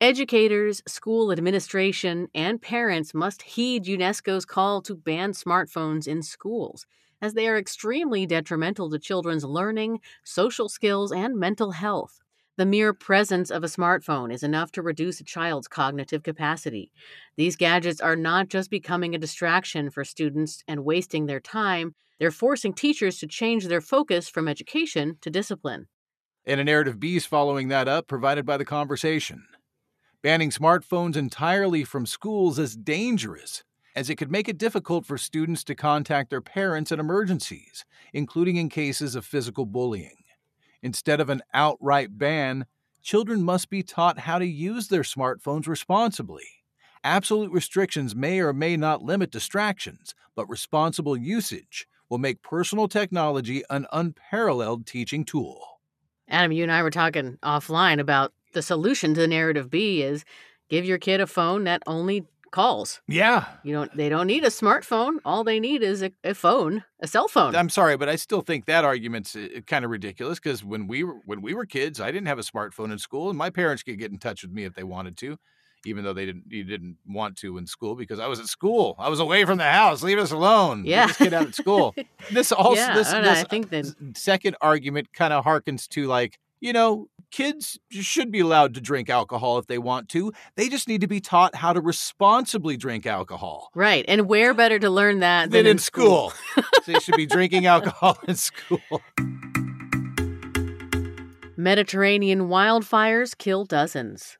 Educators, 0.00 0.80
school 0.86 1.32
administration, 1.32 2.28
and 2.32 2.62
parents 2.62 3.12
must 3.12 3.42
heed 3.42 3.84
UNESCO's 3.84 4.44
call 4.44 4.80
to 4.82 4.94
ban 4.94 5.32
smartphones 5.32 6.06
in 6.06 6.22
schools, 6.22 6.86
as 7.20 7.34
they 7.34 7.48
are 7.48 7.58
extremely 7.58 8.26
detrimental 8.26 8.90
to 8.90 8.98
children's 8.98 9.44
learning, 9.44 10.00
social 10.24 10.68
skills, 10.68 11.12
and 11.12 11.38
mental 11.38 11.72
health. 11.72 12.18
The 12.56 12.66
mere 12.66 12.92
presence 12.92 13.50
of 13.52 13.62
a 13.62 13.68
smartphone 13.68 14.32
is 14.32 14.42
enough 14.42 14.72
to 14.72 14.82
reduce 14.82 15.20
a 15.20 15.24
child's 15.24 15.68
cognitive 15.68 16.24
capacity. 16.24 16.90
These 17.36 17.54
gadgets 17.54 18.00
are 18.00 18.16
not 18.16 18.48
just 18.48 18.68
becoming 18.68 19.14
a 19.14 19.18
distraction 19.18 19.90
for 19.90 20.04
students 20.04 20.64
and 20.66 20.84
wasting 20.84 21.26
their 21.26 21.38
time, 21.38 21.94
they're 22.18 22.32
forcing 22.32 22.72
teachers 22.72 23.18
to 23.18 23.28
change 23.28 23.66
their 23.66 23.80
focus 23.80 24.28
from 24.28 24.48
education 24.48 25.18
to 25.20 25.30
discipline. 25.30 25.86
And 26.44 26.60
a 26.60 26.64
narrative 26.64 26.98
B 26.98 27.14
is 27.14 27.26
following 27.26 27.68
that 27.68 27.86
up, 27.86 28.08
provided 28.08 28.44
by 28.44 28.56
the 28.56 28.64
conversation. 28.64 29.46
Banning 30.20 30.50
smartphones 30.50 31.16
entirely 31.16 31.84
from 31.84 32.06
schools 32.06 32.58
is 32.58 32.74
dangerous, 32.74 33.62
as 33.98 34.08
it 34.08 34.14
could 34.14 34.30
make 34.30 34.48
it 34.48 34.56
difficult 34.56 35.04
for 35.04 35.18
students 35.18 35.64
to 35.64 35.74
contact 35.74 36.30
their 36.30 36.40
parents 36.40 36.92
in 36.92 37.00
emergencies, 37.00 37.84
including 38.12 38.54
in 38.54 38.68
cases 38.68 39.16
of 39.16 39.26
physical 39.26 39.66
bullying. 39.66 40.22
Instead 40.84 41.20
of 41.20 41.28
an 41.28 41.42
outright 41.52 42.16
ban, 42.16 42.64
children 43.02 43.42
must 43.42 43.68
be 43.68 43.82
taught 43.82 44.20
how 44.20 44.38
to 44.38 44.46
use 44.46 44.86
their 44.86 45.02
smartphones 45.02 45.66
responsibly. 45.66 46.44
Absolute 47.02 47.50
restrictions 47.50 48.14
may 48.14 48.38
or 48.38 48.52
may 48.52 48.76
not 48.76 49.02
limit 49.02 49.32
distractions, 49.32 50.14
but 50.36 50.48
responsible 50.48 51.16
usage 51.16 51.88
will 52.08 52.18
make 52.18 52.40
personal 52.40 52.86
technology 52.86 53.64
an 53.68 53.84
unparalleled 53.90 54.86
teaching 54.86 55.24
tool. 55.24 55.80
Adam, 56.28 56.52
you 56.52 56.62
and 56.62 56.70
I 56.70 56.84
were 56.84 56.92
talking 56.92 57.36
offline 57.42 57.98
about 57.98 58.32
the 58.52 58.62
solution 58.62 59.12
to 59.14 59.20
the 59.20 59.26
narrative 59.26 59.70
B 59.70 60.02
is 60.04 60.24
give 60.68 60.84
your 60.84 60.98
kid 60.98 61.20
a 61.20 61.26
phone 61.26 61.64
that 61.64 61.82
only 61.88 62.24
calls. 62.50 63.00
Yeah. 63.06 63.46
You 63.62 63.74
don't 63.74 63.96
they 63.96 64.08
don't 64.08 64.26
need 64.26 64.44
a 64.44 64.48
smartphone. 64.48 65.18
All 65.24 65.44
they 65.44 65.60
need 65.60 65.82
is 65.82 66.02
a, 66.02 66.12
a 66.24 66.34
phone, 66.34 66.84
a 67.00 67.06
cell 67.06 67.28
phone. 67.28 67.54
I'm 67.54 67.68
sorry, 67.68 67.96
but 67.96 68.08
I 68.08 68.16
still 68.16 68.40
think 68.40 68.66
that 68.66 68.84
argument's 68.84 69.36
uh, 69.36 69.48
kind 69.66 69.84
of 69.84 69.90
ridiculous 69.90 70.38
because 70.38 70.64
when 70.64 70.86
we 70.86 71.04
were 71.04 71.20
when 71.24 71.42
we 71.42 71.54
were 71.54 71.66
kids, 71.66 72.00
I 72.00 72.10
didn't 72.10 72.28
have 72.28 72.38
a 72.38 72.42
smartphone 72.42 72.92
in 72.92 72.98
school, 72.98 73.28
and 73.28 73.38
my 73.38 73.50
parents 73.50 73.82
could 73.82 73.98
get 73.98 74.10
in 74.10 74.18
touch 74.18 74.42
with 74.42 74.52
me 74.52 74.64
if 74.64 74.74
they 74.74 74.84
wanted 74.84 75.16
to, 75.18 75.38
even 75.86 76.04
though 76.04 76.12
they 76.12 76.26
didn't 76.26 76.44
you 76.48 76.64
didn't 76.64 76.96
want 77.06 77.36
to 77.38 77.58
in 77.58 77.66
school 77.66 77.94
because 77.94 78.20
I 78.20 78.26
was 78.26 78.40
at 78.40 78.46
school. 78.46 78.96
I 78.98 79.08
was 79.08 79.20
away 79.20 79.44
from 79.44 79.58
the 79.58 79.64
house. 79.64 80.02
Leave 80.02 80.18
us 80.18 80.30
alone. 80.30 80.84
Yeah. 80.84 81.00
Leave 81.00 81.08
this 81.08 81.16
kid 81.18 81.34
out 81.34 81.46
at 81.46 81.54
school. 81.54 81.94
this 82.32 82.52
also 82.52 82.80
yeah, 82.80 82.94
this, 82.94 83.08
I, 83.08 83.12
don't 83.14 83.22
know, 83.24 83.30
this 83.30 83.44
I 83.44 83.48
think 83.48 83.70
that 83.70 84.16
second 84.16 84.56
argument 84.60 85.12
kind 85.12 85.32
of 85.32 85.44
harkens 85.44 85.88
to 85.88 86.06
like 86.06 86.38
you 86.60 86.72
know, 86.72 87.08
kids 87.30 87.78
should 87.90 88.30
be 88.30 88.40
allowed 88.40 88.74
to 88.74 88.80
drink 88.80 89.10
alcohol 89.10 89.58
if 89.58 89.66
they 89.66 89.78
want 89.78 90.08
to. 90.10 90.32
They 90.56 90.68
just 90.68 90.88
need 90.88 91.00
to 91.02 91.06
be 91.06 91.20
taught 91.20 91.54
how 91.54 91.72
to 91.72 91.80
responsibly 91.80 92.76
drink 92.76 93.06
alcohol. 93.06 93.70
right. 93.74 94.04
And 94.08 94.28
where 94.28 94.54
better 94.54 94.78
to 94.78 94.90
learn 94.90 95.20
that 95.20 95.50
Than 95.50 95.64
than, 95.64 95.72
in 95.72 95.78
school. 95.78 96.32
so 96.56 96.62
they 96.86 97.00
should 97.00 97.16
be 97.16 97.26
drinking 97.26 97.66
alcohol 97.66 98.18
in 98.26 98.34
school. 98.36 98.80
Mediterranean 101.56 102.48
wildfires 102.48 103.36
kill 103.36 103.64
dozens. 103.64 104.38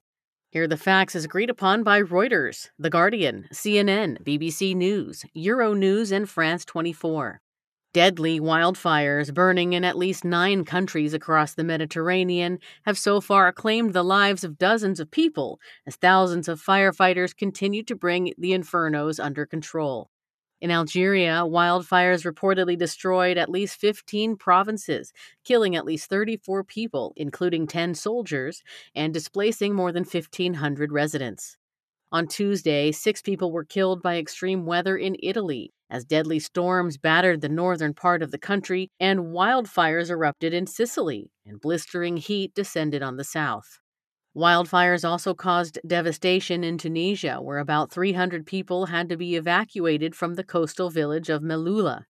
Here 0.51 0.63
are 0.63 0.69
the 0.69 0.77
facts 0.79 1.15
as 1.15 1.25
agreed 1.25 1.51
upon 1.51 1.83
by 1.83 2.01
Reuters, 2.01 2.71
The 2.79 2.89
Guardian, 2.89 3.47
CNN, 3.53 4.23
BBC 4.23 4.75
News, 4.75 5.25
Euronews, 5.37 6.11
and 6.11 6.29
France 6.29 6.65
24. 6.65 7.43
Deadly 7.95 8.39
wildfires 8.39 9.33
burning 9.33 9.73
in 9.73 9.83
at 9.83 9.97
least 9.97 10.23
nine 10.23 10.67
countries 10.67 11.15
across 11.15 11.55
the 11.55 11.65
Mediterranean 11.65 12.59
have 12.83 12.99
so 12.99 13.19
far 13.19 13.51
claimed 13.51 13.95
the 13.95 14.03
lives 14.03 14.45
of 14.45 14.59
dozens 14.59 15.01
of 15.01 15.11
people 15.11 15.59
as 15.87 15.97
thousands 15.97 16.49
of 16.49 16.61
firefighters 16.63 17.35
continue 17.35 17.83
to 17.85 17.97
bring 17.97 18.35
the 18.37 18.51
infernos 18.51 19.19
under 19.19 19.47
control. 19.47 20.11
In 20.61 20.71
Algeria, 20.71 21.45
wildfires 21.47 22.31
reportedly 22.31 22.77
destroyed 22.77 23.39
at 23.39 23.49
least 23.49 23.81
15 23.81 24.37
provinces, 24.37 25.15
killing 25.43 25.75
at 25.75 25.87
least 25.87 26.11
34 26.11 26.65
people, 26.65 27.15
including 27.17 27.67
10 27.67 27.95
soldiers, 27.95 28.63
and 28.95 29.15
displacing 29.15 29.75
more 29.75 29.93
than 29.93 30.05
1,500 30.05 30.93
residents. 30.93 31.57
On 32.13 32.27
Tuesday, 32.27 32.93
six 32.93 33.23
people 33.23 33.51
were 33.51 33.65
killed 33.65 34.03
by 34.03 34.19
extreme 34.19 34.67
weather 34.67 34.97
in 34.97 35.17
Italy 35.23 35.73
as 35.91 36.05
deadly 36.05 36.39
storms 36.39 36.97
battered 36.97 37.41
the 37.41 37.49
northern 37.49 37.95
part 37.95 38.23
of 38.23 38.31
the 38.31 38.39
country 38.39 38.91
and 39.01 39.21
wildfires 39.21 40.11
erupted 40.11 40.53
in 40.53 40.67
Sicily 40.67 41.31
and 41.47 41.61
blistering 41.61 42.17
heat 42.17 42.55
descended 42.55 43.03
on 43.03 43.17
the 43.17 43.25
south. 43.25 43.79
Wildfires 44.37 45.09
also 45.09 45.35
caused 45.35 45.81
devastation 45.87 46.63
in 46.63 46.79
Tunisia, 46.79 47.43
where 47.43 47.59
about 47.59 47.91
300 47.91 48.47
people 48.47 48.87
had 48.87 49.09
to 49.09 49.17
be 49.17 49.35
evacuated 49.35 50.15
from 50.15 50.35
the 50.35 50.45
coastal 50.45 50.91
village 50.91 51.29
of 51.29 51.43
Melloula. 51.43 52.05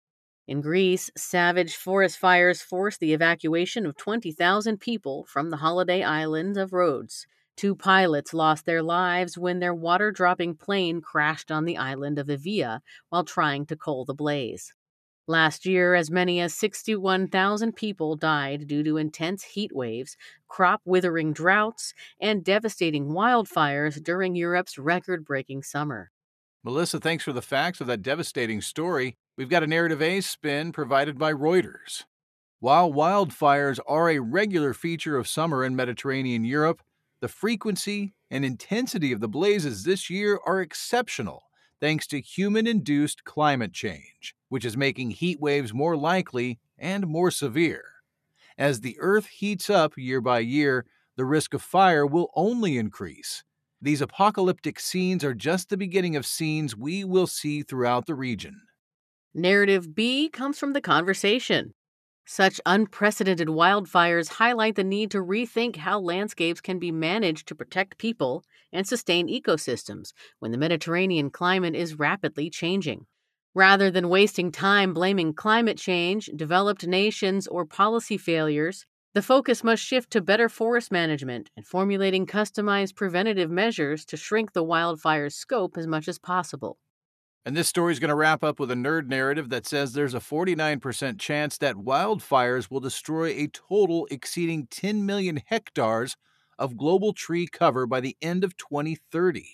In 0.47 0.61
Greece, 0.61 1.09
savage 1.17 1.75
forest 1.75 2.17
fires 2.17 2.61
forced 2.61 2.99
the 2.99 3.13
evacuation 3.13 3.85
of 3.85 3.97
20,000 3.97 4.79
people 4.79 5.25
from 5.25 5.49
the 5.49 5.57
holiday 5.57 6.03
island 6.03 6.57
of 6.57 6.71
Rhodes. 6.71 7.27
Two 7.57 7.75
pilots 7.75 8.33
lost 8.33 8.65
their 8.65 8.83
lives 8.83 9.37
when 9.37 9.59
their 9.59 9.73
water 9.73 10.11
dropping 10.11 10.55
plane 10.55 11.01
crashed 11.01 11.51
on 11.51 11.65
the 11.65 11.77
island 11.77 12.19
of 12.19 12.27
Evia 12.27 12.81
while 13.09 13.23
trying 13.23 13.65
to 13.67 13.77
coal 13.77 14.03
the 14.03 14.13
blaze. 14.13 14.73
Last 15.27 15.65
year, 15.65 15.95
as 15.95 16.11
many 16.11 16.39
as 16.39 16.53
61,000 16.53 17.75
people 17.75 18.15
died 18.15 18.67
due 18.67 18.83
to 18.83 18.97
intense 18.97 19.43
heat 19.43 19.71
waves, 19.73 20.17
crop 20.47 20.81
withering 20.85 21.33
droughts, 21.33 21.93
and 22.19 22.43
devastating 22.43 23.07
wildfires 23.07 24.03
during 24.03 24.35
Europe's 24.35 24.77
record 24.77 25.25
breaking 25.25 25.63
summer. 25.63 26.11
Melissa, 26.63 26.99
thanks 26.99 27.23
for 27.23 27.33
the 27.33 27.41
facts 27.41 27.81
of 27.81 27.87
that 27.87 28.03
devastating 28.03 28.61
story. 28.61 29.15
We've 29.37 29.49
got 29.49 29.63
a 29.63 29.67
narrative 29.67 30.01
A 30.01 30.21
spin 30.21 30.71
provided 30.71 31.17
by 31.17 31.31
Reuters. 31.33 32.03
While 32.59 32.91
wildfires 32.91 33.79
are 33.87 34.09
a 34.09 34.19
regular 34.19 34.73
feature 34.73 35.17
of 35.17 35.27
summer 35.27 35.63
in 35.63 35.75
Mediterranean 35.75 36.43
Europe, 36.43 36.81
the 37.25 37.29
frequency 37.29 38.13
and 38.29 38.45
intensity 38.45 39.11
of 39.11 39.19
the 39.19 39.27
blazes 39.27 39.81
this 39.81 40.11
year 40.11 40.39
are 40.45 40.61
exceptional 40.61 41.41
thanks 41.81 42.05
to 42.05 42.21
human 42.21 42.67
induced 42.67 43.23
climate 43.23 43.73
change, 43.73 44.35
which 44.49 44.63
is 44.63 44.77
making 44.77 45.09
heat 45.09 45.39
waves 45.39 45.73
more 45.73 45.97
likely 45.97 46.59
and 46.77 47.07
more 47.07 47.31
severe. 47.31 47.83
As 48.59 48.81
the 48.81 48.95
Earth 48.99 49.25
heats 49.25 49.71
up 49.71 49.93
year 49.97 50.21
by 50.21 50.37
year, 50.37 50.85
the 51.17 51.25
risk 51.25 51.55
of 51.55 51.63
fire 51.63 52.05
will 52.05 52.29
only 52.35 52.77
increase. 52.77 53.43
These 53.81 54.01
apocalyptic 54.01 54.79
scenes 54.79 55.23
are 55.23 55.33
just 55.33 55.69
the 55.69 55.77
beginning 55.77 56.15
of 56.15 56.27
scenes 56.27 56.77
we 56.77 57.03
will 57.03 57.25
see 57.25 57.63
throughout 57.63 58.05
the 58.05 58.13
region. 58.13 58.61
Narrative 59.33 59.95
B 59.95 60.29
comes 60.29 60.59
from 60.59 60.73
the 60.73 60.79
conversation. 60.79 61.73
Such 62.27 62.59
unprecedented 62.65 63.47
wildfires 63.47 64.29
highlight 64.33 64.75
the 64.75 64.83
need 64.83 65.11
to 65.11 65.19
rethink 65.23 65.77
how 65.77 65.99
landscapes 65.99 66.61
can 66.61 66.77
be 66.77 66.91
managed 66.91 67.47
to 67.47 67.55
protect 67.55 67.97
people 67.97 68.43
and 68.71 68.87
sustain 68.87 69.27
ecosystems 69.27 70.11
when 70.39 70.51
the 70.51 70.57
Mediterranean 70.57 71.29
climate 71.29 71.73
is 71.75 71.97
rapidly 71.97 72.49
changing. 72.49 73.05
Rather 73.53 73.89
than 73.89 74.09
wasting 74.09 74.51
time 74.51 74.93
blaming 74.93 75.33
climate 75.33 75.77
change, 75.77 76.29
developed 76.35 76.85
nations, 76.85 77.47
or 77.47 77.65
policy 77.65 78.17
failures, 78.17 78.85
the 79.13 79.21
focus 79.21 79.63
must 79.63 79.81
shift 79.83 80.11
to 80.11 80.21
better 80.21 80.49
forest 80.49 80.91
management 80.91 81.49
and 81.55 81.65
formulating 81.65 82.25
customized 82.27 82.95
preventative 82.95 83.49
measures 83.49 84.03
to 84.05 84.17
shrink 84.17 84.53
the 84.53 84.63
wildfire's 84.63 85.35
scope 85.35 85.77
as 85.77 85.87
much 85.87 86.07
as 86.07 86.19
possible. 86.19 86.77
And 87.47 87.55
this 87.55 87.67
story 87.67 87.93
is 87.93 87.99
going 87.99 88.09
to 88.09 88.15
wrap 88.15 88.43
up 88.43 88.59
with 88.59 88.71
a 88.71 88.75
nerd 88.75 89.05
narrative 89.05 89.49
that 89.49 89.67
says 89.67 89.93
there's 89.93 90.15
a 90.15 90.19
49% 90.19 91.19
chance 91.19 91.59
that 91.59 91.75
wildfires 91.75 92.71
will 92.71 92.79
destroy 92.79 93.27
a 93.27 93.47
total 93.47 94.07
exceeding 94.09 94.65
10 94.71 95.05
million 95.05 95.39
hectares 95.45 96.17
of 96.57 96.75
global 96.75 97.13
tree 97.13 97.45
cover 97.45 97.85
by 97.85 97.99
the 97.99 98.17
end 98.19 98.43
of 98.43 98.57
2030. 98.57 99.45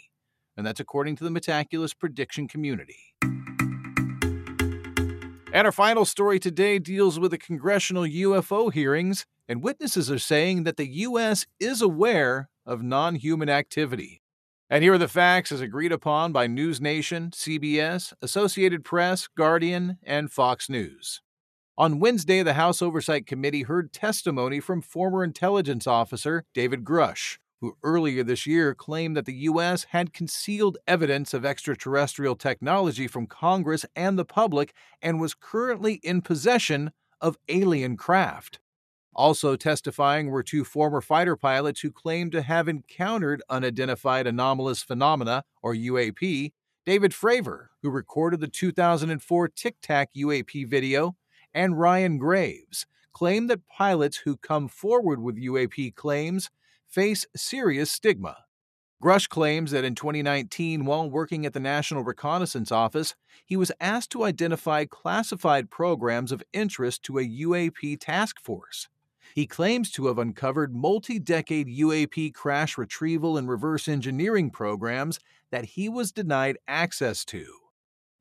And 0.55 0.65
that's 0.65 0.79
according 0.79 1.17
to 1.17 1.25
the 1.25 1.29
Metaculus 1.29 1.93
prediction 1.97 2.47
community. 2.47 3.13
And 5.53 5.65
our 5.65 5.73
final 5.73 6.05
story 6.05 6.39
today 6.39 6.79
deals 6.79 7.19
with 7.19 7.31
the 7.31 7.37
congressional 7.37 8.03
UFO 8.03 8.71
hearings, 8.71 9.25
and 9.49 9.61
witnesses 9.61 10.09
are 10.09 10.17
saying 10.17 10.63
that 10.63 10.77
the 10.77 10.87
U.S. 10.87 11.45
is 11.59 11.81
aware 11.81 12.49
of 12.65 12.81
non 12.81 13.15
human 13.15 13.49
activity. 13.49 14.20
And 14.71 14.85
here 14.85 14.93
are 14.93 14.97
the 14.97 15.09
facts 15.09 15.51
as 15.51 15.59
agreed 15.59 15.91
upon 15.91 16.31
by 16.31 16.47
News 16.47 16.79
Nation, 16.79 17.31
CBS, 17.31 18.13
Associated 18.21 18.85
Press, 18.85 19.27
Guardian, 19.27 19.97
and 20.01 20.31
Fox 20.31 20.69
News. 20.69 21.21
On 21.77 21.99
Wednesday, 21.99 22.41
the 22.41 22.53
House 22.53 22.81
Oversight 22.81 23.27
Committee 23.27 23.63
heard 23.63 23.91
testimony 23.91 24.61
from 24.61 24.81
former 24.81 25.25
intelligence 25.25 25.87
officer 25.87 26.45
David 26.53 26.85
Grusch, 26.85 27.37
who 27.59 27.75
earlier 27.83 28.23
this 28.23 28.47
year 28.47 28.73
claimed 28.73 29.17
that 29.17 29.25
the 29.25 29.33
U.S. 29.33 29.87
had 29.89 30.13
concealed 30.13 30.77
evidence 30.87 31.33
of 31.33 31.43
extraterrestrial 31.43 32.37
technology 32.37 33.09
from 33.09 33.27
Congress 33.27 33.85
and 33.93 34.17
the 34.17 34.23
public 34.23 34.73
and 35.01 35.19
was 35.19 35.33
currently 35.33 35.95
in 35.95 36.21
possession 36.21 36.91
of 37.19 37.37
alien 37.49 37.97
craft. 37.97 38.60
Also 39.13 39.55
testifying 39.55 40.29
were 40.29 40.43
two 40.43 40.63
former 40.63 41.01
fighter 41.01 41.35
pilots 41.35 41.81
who 41.81 41.91
claimed 41.91 42.31
to 42.31 42.41
have 42.41 42.67
encountered 42.67 43.43
unidentified 43.49 44.25
anomalous 44.25 44.81
phenomena, 44.81 45.43
or 45.61 45.75
UAP, 45.75 46.53
David 46.85 47.11
Fravor, 47.11 47.67
who 47.81 47.89
recorded 47.89 48.39
the 48.39 48.47
2004 48.47 49.47
Tic 49.49 49.75
Tac 49.81 50.09
UAP 50.15 50.67
video, 50.67 51.15
and 51.53 51.79
Ryan 51.79 52.17
Graves, 52.17 52.85
claimed 53.13 53.49
that 53.49 53.67
pilots 53.67 54.17
who 54.17 54.37
come 54.37 54.67
forward 54.67 55.21
with 55.21 55.35
UAP 55.35 55.93
claims 55.95 56.49
face 56.87 57.25
serious 57.35 57.91
stigma. 57.91 58.37
Grusch 59.01 59.27
claims 59.27 59.71
that 59.71 59.83
in 59.83 59.95
2019, 59.95 60.85
while 60.85 61.09
working 61.09 61.45
at 61.45 61.53
the 61.53 61.59
National 61.59 62.03
Reconnaissance 62.03 62.71
Office, 62.71 63.15
he 63.45 63.57
was 63.57 63.71
asked 63.81 64.11
to 64.11 64.23
identify 64.23 64.85
classified 64.85 65.71
programs 65.71 66.31
of 66.31 66.43
interest 66.53 67.01
to 67.03 67.17
a 67.17 67.27
UAP 67.27 67.99
task 67.99 68.39
force. 68.39 68.87
He 69.33 69.47
claims 69.47 69.91
to 69.91 70.07
have 70.07 70.17
uncovered 70.17 70.75
multi 70.75 71.19
decade 71.19 71.67
UAP 71.67 72.33
crash 72.33 72.77
retrieval 72.77 73.37
and 73.37 73.47
reverse 73.47 73.87
engineering 73.87 74.49
programs 74.49 75.19
that 75.51 75.65
he 75.65 75.87
was 75.87 76.11
denied 76.11 76.57
access 76.67 77.23
to. 77.25 77.45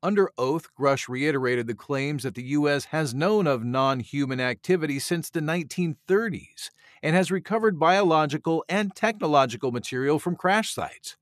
Under 0.03 0.31
oath, 0.37 0.67
Grusch 0.77 1.07
reiterated 1.07 1.67
the 1.67 1.75
claims 1.75 2.23
that 2.23 2.35
the 2.35 2.43
U.S. 2.43 2.85
has 2.85 3.13
known 3.13 3.45
of 3.45 3.63
non 3.63 3.99
human 3.99 4.39
activity 4.39 4.99
since 4.99 5.29
the 5.29 5.41
1930s 5.41 6.71
and 7.03 7.15
has 7.15 7.29
recovered 7.29 7.79
biological 7.79 8.63
and 8.67 8.95
technological 8.95 9.71
material 9.71 10.17
from 10.17 10.35
crash 10.35 10.73
sites. 10.73 11.17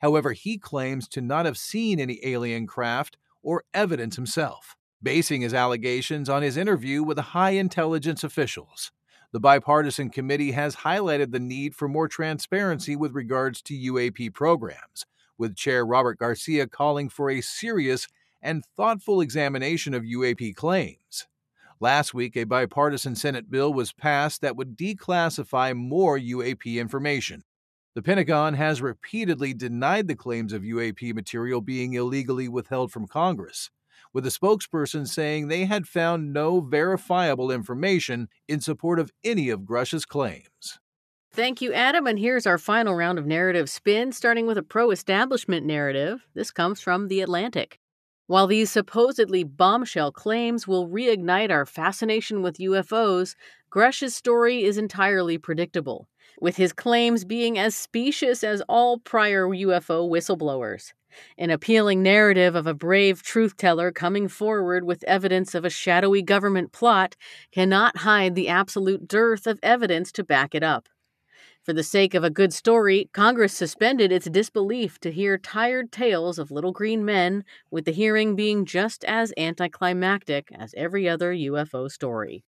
However, 0.00 0.32
he 0.32 0.58
claims 0.58 1.08
to 1.08 1.20
not 1.20 1.44
have 1.44 1.58
seen 1.58 1.98
any 1.98 2.20
alien 2.22 2.66
craft 2.66 3.16
or 3.42 3.64
evidence 3.74 4.16
himself, 4.16 4.76
basing 5.02 5.40
his 5.40 5.54
allegations 5.54 6.28
on 6.28 6.42
his 6.42 6.56
interview 6.56 7.02
with 7.02 7.18
high 7.18 7.50
intelligence 7.50 8.22
officials. 8.22 8.92
The 9.32 9.38
bipartisan 9.38 10.10
committee 10.10 10.50
has 10.52 10.74
highlighted 10.74 11.30
the 11.30 11.38
need 11.38 11.76
for 11.76 11.86
more 11.86 12.08
transparency 12.08 12.96
with 12.96 13.14
regards 13.14 13.62
to 13.62 13.74
UAP 13.74 14.34
programs, 14.34 15.06
with 15.38 15.54
Chair 15.54 15.86
Robert 15.86 16.18
Garcia 16.18 16.66
calling 16.66 17.08
for 17.08 17.30
a 17.30 17.40
serious 17.40 18.08
and 18.42 18.64
thoughtful 18.76 19.20
examination 19.20 19.94
of 19.94 20.02
UAP 20.02 20.56
claims. 20.56 21.28
Last 21.78 22.12
week, 22.12 22.36
a 22.36 22.42
bipartisan 22.42 23.14
Senate 23.14 23.48
bill 23.48 23.72
was 23.72 23.92
passed 23.92 24.40
that 24.40 24.56
would 24.56 24.76
declassify 24.76 25.76
more 25.76 26.18
UAP 26.18 26.80
information. 26.80 27.44
The 27.94 28.02
Pentagon 28.02 28.54
has 28.54 28.82
repeatedly 28.82 29.54
denied 29.54 30.08
the 30.08 30.16
claims 30.16 30.52
of 30.52 30.62
UAP 30.62 31.14
material 31.14 31.60
being 31.60 31.94
illegally 31.94 32.48
withheld 32.48 32.90
from 32.90 33.06
Congress 33.06 33.70
with 34.12 34.26
a 34.26 34.30
spokesperson 34.30 35.06
saying 35.06 35.48
they 35.48 35.64
had 35.64 35.86
found 35.86 36.32
no 36.32 36.60
verifiable 36.60 37.50
information 37.50 38.28
in 38.48 38.60
support 38.60 38.98
of 38.98 39.10
any 39.24 39.48
of 39.50 39.64
Grusch's 39.64 40.04
claims. 40.04 40.78
Thank 41.32 41.62
you, 41.62 41.72
Adam. 41.72 42.06
And 42.06 42.18
here's 42.18 42.46
our 42.46 42.58
final 42.58 42.94
round 42.94 43.18
of 43.18 43.26
narrative 43.26 43.70
spin, 43.70 44.10
starting 44.10 44.46
with 44.46 44.58
a 44.58 44.64
pro 44.64 44.90
establishment 44.90 45.64
narrative. 45.64 46.26
This 46.34 46.50
comes 46.50 46.80
from 46.80 47.06
The 47.06 47.20
Atlantic. 47.20 47.78
While 48.26 48.46
these 48.46 48.70
supposedly 48.70 49.42
bombshell 49.44 50.12
claims 50.12 50.66
will 50.66 50.88
reignite 50.88 51.50
our 51.50 51.66
fascination 51.66 52.42
with 52.42 52.58
UFOs, 52.58 53.34
Grusch's 53.70 54.14
story 54.14 54.64
is 54.64 54.78
entirely 54.78 55.38
predictable, 55.38 56.08
with 56.40 56.56
his 56.56 56.72
claims 56.72 57.24
being 57.24 57.58
as 57.58 57.74
specious 57.74 58.44
as 58.44 58.62
all 58.68 58.98
prior 58.98 59.46
UFO 59.48 60.08
whistleblowers. 60.08 60.92
An 61.38 61.50
appealing 61.50 62.02
narrative 62.02 62.54
of 62.54 62.66
a 62.66 62.74
brave 62.74 63.22
truth 63.22 63.56
teller 63.56 63.90
coming 63.90 64.28
forward 64.28 64.84
with 64.84 65.02
evidence 65.04 65.54
of 65.54 65.64
a 65.64 65.70
shadowy 65.70 66.22
government 66.22 66.72
plot 66.72 67.16
cannot 67.52 67.98
hide 67.98 68.34
the 68.34 68.48
absolute 68.48 69.08
dearth 69.08 69.46
of 69.46 69.58
evidence 69.62 70.12
to 70.12 70.24
back 70.24 70.54
it 70.54 70.62
up. 70.62 70.88
For 71.62 71.74
the 71.74 71.82
sake 71.82 72.14
of 72.14 72.24
a 72.24 72.30
good 72.30 72.52
story, 72.52 73.10
Congress 73.12 73.52
suspended 73.52 74.10
its 74.12 74.30
disbelief 74.30 74.98
to 75.00 75.12
hear 75.12 75.36
tired 75.36 75.92
tales 75.92 76.38
of 76.38 76.50
little 76.50 76.72
green 76.72 77.04
men, 77.04 77.44
with 77.70 77.84
the 77.84 77.92
hearing 77.92 78.34
being 78.34 78.64
just 78.64 79.04
as 79.04 79.32
anticlimactic 79.36 80.48
as 80.52 80.74
every 80.76 81.08
other 81.08 81.34
UFO 81.34 81.90
story. 81.90 82.44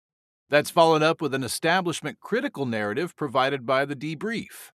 That's 0.53 0.69
followed 0.69 1.03
up 1.03 1.23
with 1.23 1.33
an 1.33 1.45
establishment 1.45 2.21
critical 2.21 2.67
narrative 2.67 3.17
provided 3.17 3.65
by 3.65 3.87
the 3.87 3.97
debrief. 3.97 4.71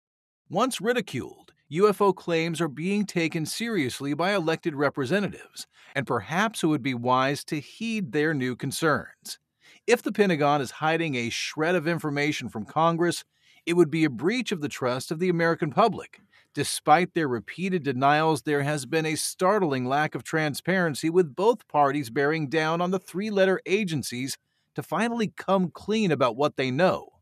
Once 0.48 0.80
ridiculed, 0.80 1.52
UFO 1.68 2.14
claims 2.14 2.60
are 2.60 2.68
being 2.68 3.04
taken 3.04 3.44
seriously 3.44 4.14
by 4.14 4.36
elected 4.36 4.76
representatives, 4.76 5.66
and 5.96 6.06
perhaps 6.06 6.62
it 6.62 6.68
would 6.68 6.84
be 6.84 6.94
wise 6.94 7.42
to 7.46 7.58
heed 7.58 8.12
their 8.12 8.32
new 8.32 8.54
concerns. 8.54 9.40
If 9.84 10.00
the 10.00 10.12
Pentagon 10.12 10.60
is 10.60 10.70
hiding 10.70 11.16
a 11.16 11.28
shred 11.28 11.74
of 11.74 11.88
information 11.88 12.48
from 12.48 12.66
Congress, 12.66 13.24
it 13.66 13.72
would 13.72 13.90
be 13.90 14.04
a 14.04 14.10
breach 14.10 14.52
of 14.52 14.60
the 14.60 14.68
trust 14.68 15.10
of 15.10 15.18
the 15.18 15.28
American 15.28 15.72
public. 15.72 16.20
Despite 16.54 17.14
their 17.14 17.26
repeated 17.26 17.82
denials, 17.82 18.42
there 18.42 18.62
has 18.62 18.86
been 18.86 19.06
a 19.06 19.16
startling 19.16 19.86
lack 19.86 20.14
of 20.14 20.22
transparency, 20.22 21.10
with 21.10 21.34
both 21.34 21.66
parties 21.66 22.10
bearing 22.10 22.48
down 22.48 22.80
on 22.80 22.92
the 22.92 23.00
three 23.00 23.28
letter 23.28 23.60
agencies 23.66 24.38
to 24.74 24.82
finally 24.82 25.32
come 25.36 25.70
clean 25.70 26.10
about 26.12 26.36
what 26.36 26.56
they 26.56 26.70
know 26.70 27.14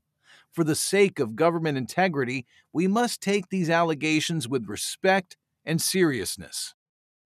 for 0.52 0.64
the 0.64 0.74
sake 0.74 1.18
of 1.18 1.34
government 1.34 1.78
integrity, 1.78 2.46
we 2.72 2.86
must 2.86 3.20
take 3.20 3.48
these 3.48 3.70
allegations 3.70 4.46
with 4.46 4.68
respect 4.68 5.36
and 5.64 5.80
seriousness. 5.80 6.74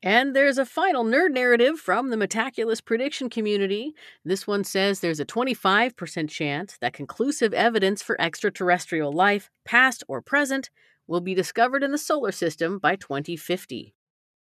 And 0.02 0.36
there's 0.36 0.58
a 0.58 0.66
final 0.66 1.04
nerd 1.04 1.32
narrative 1.32 1.80
from 1.80 2.10
the 2.10 2.16
Metaculus 2.16 2.84
prediction 2.84 3.28
community. 3.28 3.92
This 4.24 4.46
one 4.46 4.62
says 4.62 5.00
there's 5.00 5.20
a 5.20 5.26
25% 5.26 6.28
chance 6.28 6.78
that 6.80 6.92
conclusive 6.92 7.52
evidence 7.52 8.02
for 8.02 8.20
extraterrestrial 8.20 9.12
life, 9.12 9.50
past 9.64 10.04
or 10.06 10.22
present, 10.22 10.70
will 11.08 11.20
be 11.20 11.34
discovered 11.34 11.82
in 11.82 11.92
the 11.92 11.98
solar 11.98 12.30
system 12.30 12.78
by 12.78 12.94
2050. 12.94 13.95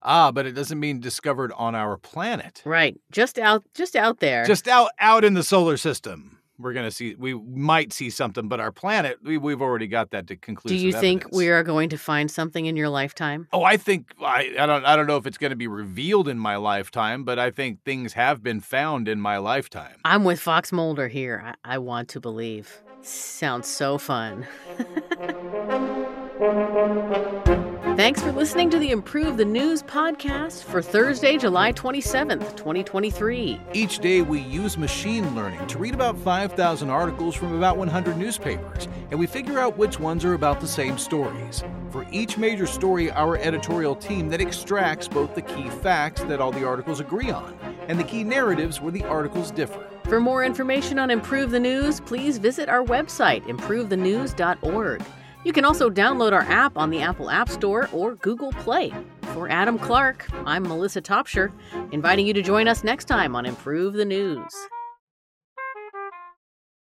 Ah, 0.03 0.33
but 0.33 0.47
it 0.47 0.53
doesn't 0.53 0.81
mean 0.81 1.01
discovered 1.01 1.53
on 1.57 1.75
our 1.75 1.97
planet. 1.97 2.63
Right. 2.65 2.99
Just 3.11 3.39
out 3.39 3.65
just 3.75 3.97
out 3.97 4.21
there. 4.21 4.45
Just 4.45 4.69
out 4.69 4.91
out 4.99 5.25
in 5.25 5.35
the 5.35 5.43
solar 5.43 5.77
system 5.77 6.41
we're 6.61 6.73
going 6.73 6.87
to 6.87 6.91
see 6.91 7.15
we 7.15 7.35
might 7.35 7.93
see 7.93 8.11
something 8.11 8.49
but 8.49 8.61
our 8.61 8.71
planet 8.71 9.19
we, 9.25 9.39
we've 9.39 9.63
already 9.63 9.87
got 9.87 10.11
that 10.11 10.27
to 10.27 10.37
conclude 10.37 10.71
do 10.71 10.77
you 10.77 10.93
think 10.93 11.27
we 11.33 11.49
are 11.49 11.63
going 11.63 11.89
to 11.89 11.97
find 11.97 12.31
something 12.31 12.67
in 12.67 12.77
your 12.77 12.89
lifetime 12.89 13.49
oh 13.53 13.65
i 13.65 13.77
think 13.77 14.13
I, 14.21 14.55
I 14.59 14.67
don't 14.67 14.85
i 14.85 14.97
don't 14.97 15.07
know 15.07 15.17
if 15.17 15.27
it's 15.27 15.39
going 15.39 15.51
to 15.51 15.57
be 15.57 15.67
revealed 15.67 16.29
in 16.29 16.39
my 16.39 16.57
lifetime 16.57 17.25
but 17.25 17.39
i 17.39 17.51
think 17.51 17.83
things 17.85 18.13
have 18.13 18.43
been 18.43 18.61
found 18.61 19.09
in 19.09 19.21
my 19.21 19.39
lifetime 19.39 19.97
i'm 20.05 20.25
with 20.25 20.41
fox 20.41 20.73
mulder 20.73 21.09
here 21.09 21.55
i, 21.65 21.77
I 21.77 21.79
want 21.79 22.09
to 22.11 22.21
believe 22.21 22.83
sounds 23.03 23.67
so 23.67 23.97
fun 23.97 24.47
Thanks 28.01 28.23
for 28.23 28.33
listening 28.33 28.71
to 28.71 28.79
the 28.79 28.93
Improve 28.93 29.37
the 29.37 29.45
News 29.45 29.83
podcast 29.83 30.65
for 30.65 30.81
Thursday, 30.81 31.37
July 31.37 31.71
27th, 31.71 32.57
2023. 32.57 33.61
Each 33.75 33.99
day, 33.99 34.23
we 34.23 34.41
use 34.41 34.79
machine 34.79 35.37
learning 35.37 35.67
to 35.67 35.77
read 35.77 35.93
about 35.93 36.17
5,000 36.17 36.89
articles 36.89 37.35
from 37.35 37.55
about 37.55 37.77
100 37.77 38.17
newspapers, 38.17 38.89
and 39.11 39.21
we 39.21 39.27
figure 39.27 39.59
out 39.59 39.77
which 39.77 40.01
ones 40.01 40.25
are 40.25 40.33
about 40.33 40.63
the 40.63 40.67
same 40.67 40.97
stories. 40.97 41.63
For 41.91 42.07
each 42.11 42.39
major 42.39 42.67
story, 42.67 43.11
our 43.11 43.37
editorial 43.37 43.95
team 43.95 44.31
that 44.31 44.41
extracts 44.41 45.07
both 45.07 45.35
the 45.35 45.43
key 45.43 45.69
facts 45.69 46.23
that 46.23 46.41
all 46.41 46.53
the 46.53 46.67
articles 46.67 47.01
agree 47.01 47.31
on 47.31 47.55
and 47.87 48.01
the 48.01 48.05
key 48.05 48.25
narratives 48.25 48.81
where 48.81 48.93
the 48.93 49.05
articles 49.05 49.51
differ. 49.51 49.87
For 50.05 50.21
more 50.21 50.43
information 50.43 50.99
on 50.99 51.11
Improve 51.11 51.51
the 51.51 51.61
News, 51.61 52.01
please 52.01 52.39
visit 52.39 52.71
our 52.71 52.83
website, 52.83 53.43
improvethenews.org. 53.43 55.03
You 55.43 55.55
can 55.55 55.65
also 55.65 55.89
download 55.89 56.33
our 56.33 56.43
app 56.43 56.77
on 56.77 56.91
the 56.91 57.01
Apple 57.01 57.31
App 57.31 57.49
Store 57.49 57.89
or 57.93 58.15
Google 58.17 58.53
Play. 58.53 58.93
For 59.33 59.49
Adam 59.49 59.79
Clark, 59.79 60.27
I'm 60.45 60.65
Melissa 60.65 61.01
Topshire, 61.01 61.51
inviting 61.93 62.27
you 62.27 62.35
to 62.35 62.43
join 62.43 62.69
us 62.69 62.85
next 62.85 63.07
time 63.07 63.35
on 63.35 63.47
Improve 63.47 63.95
the 63.95 64.05
News. 64.05 64.55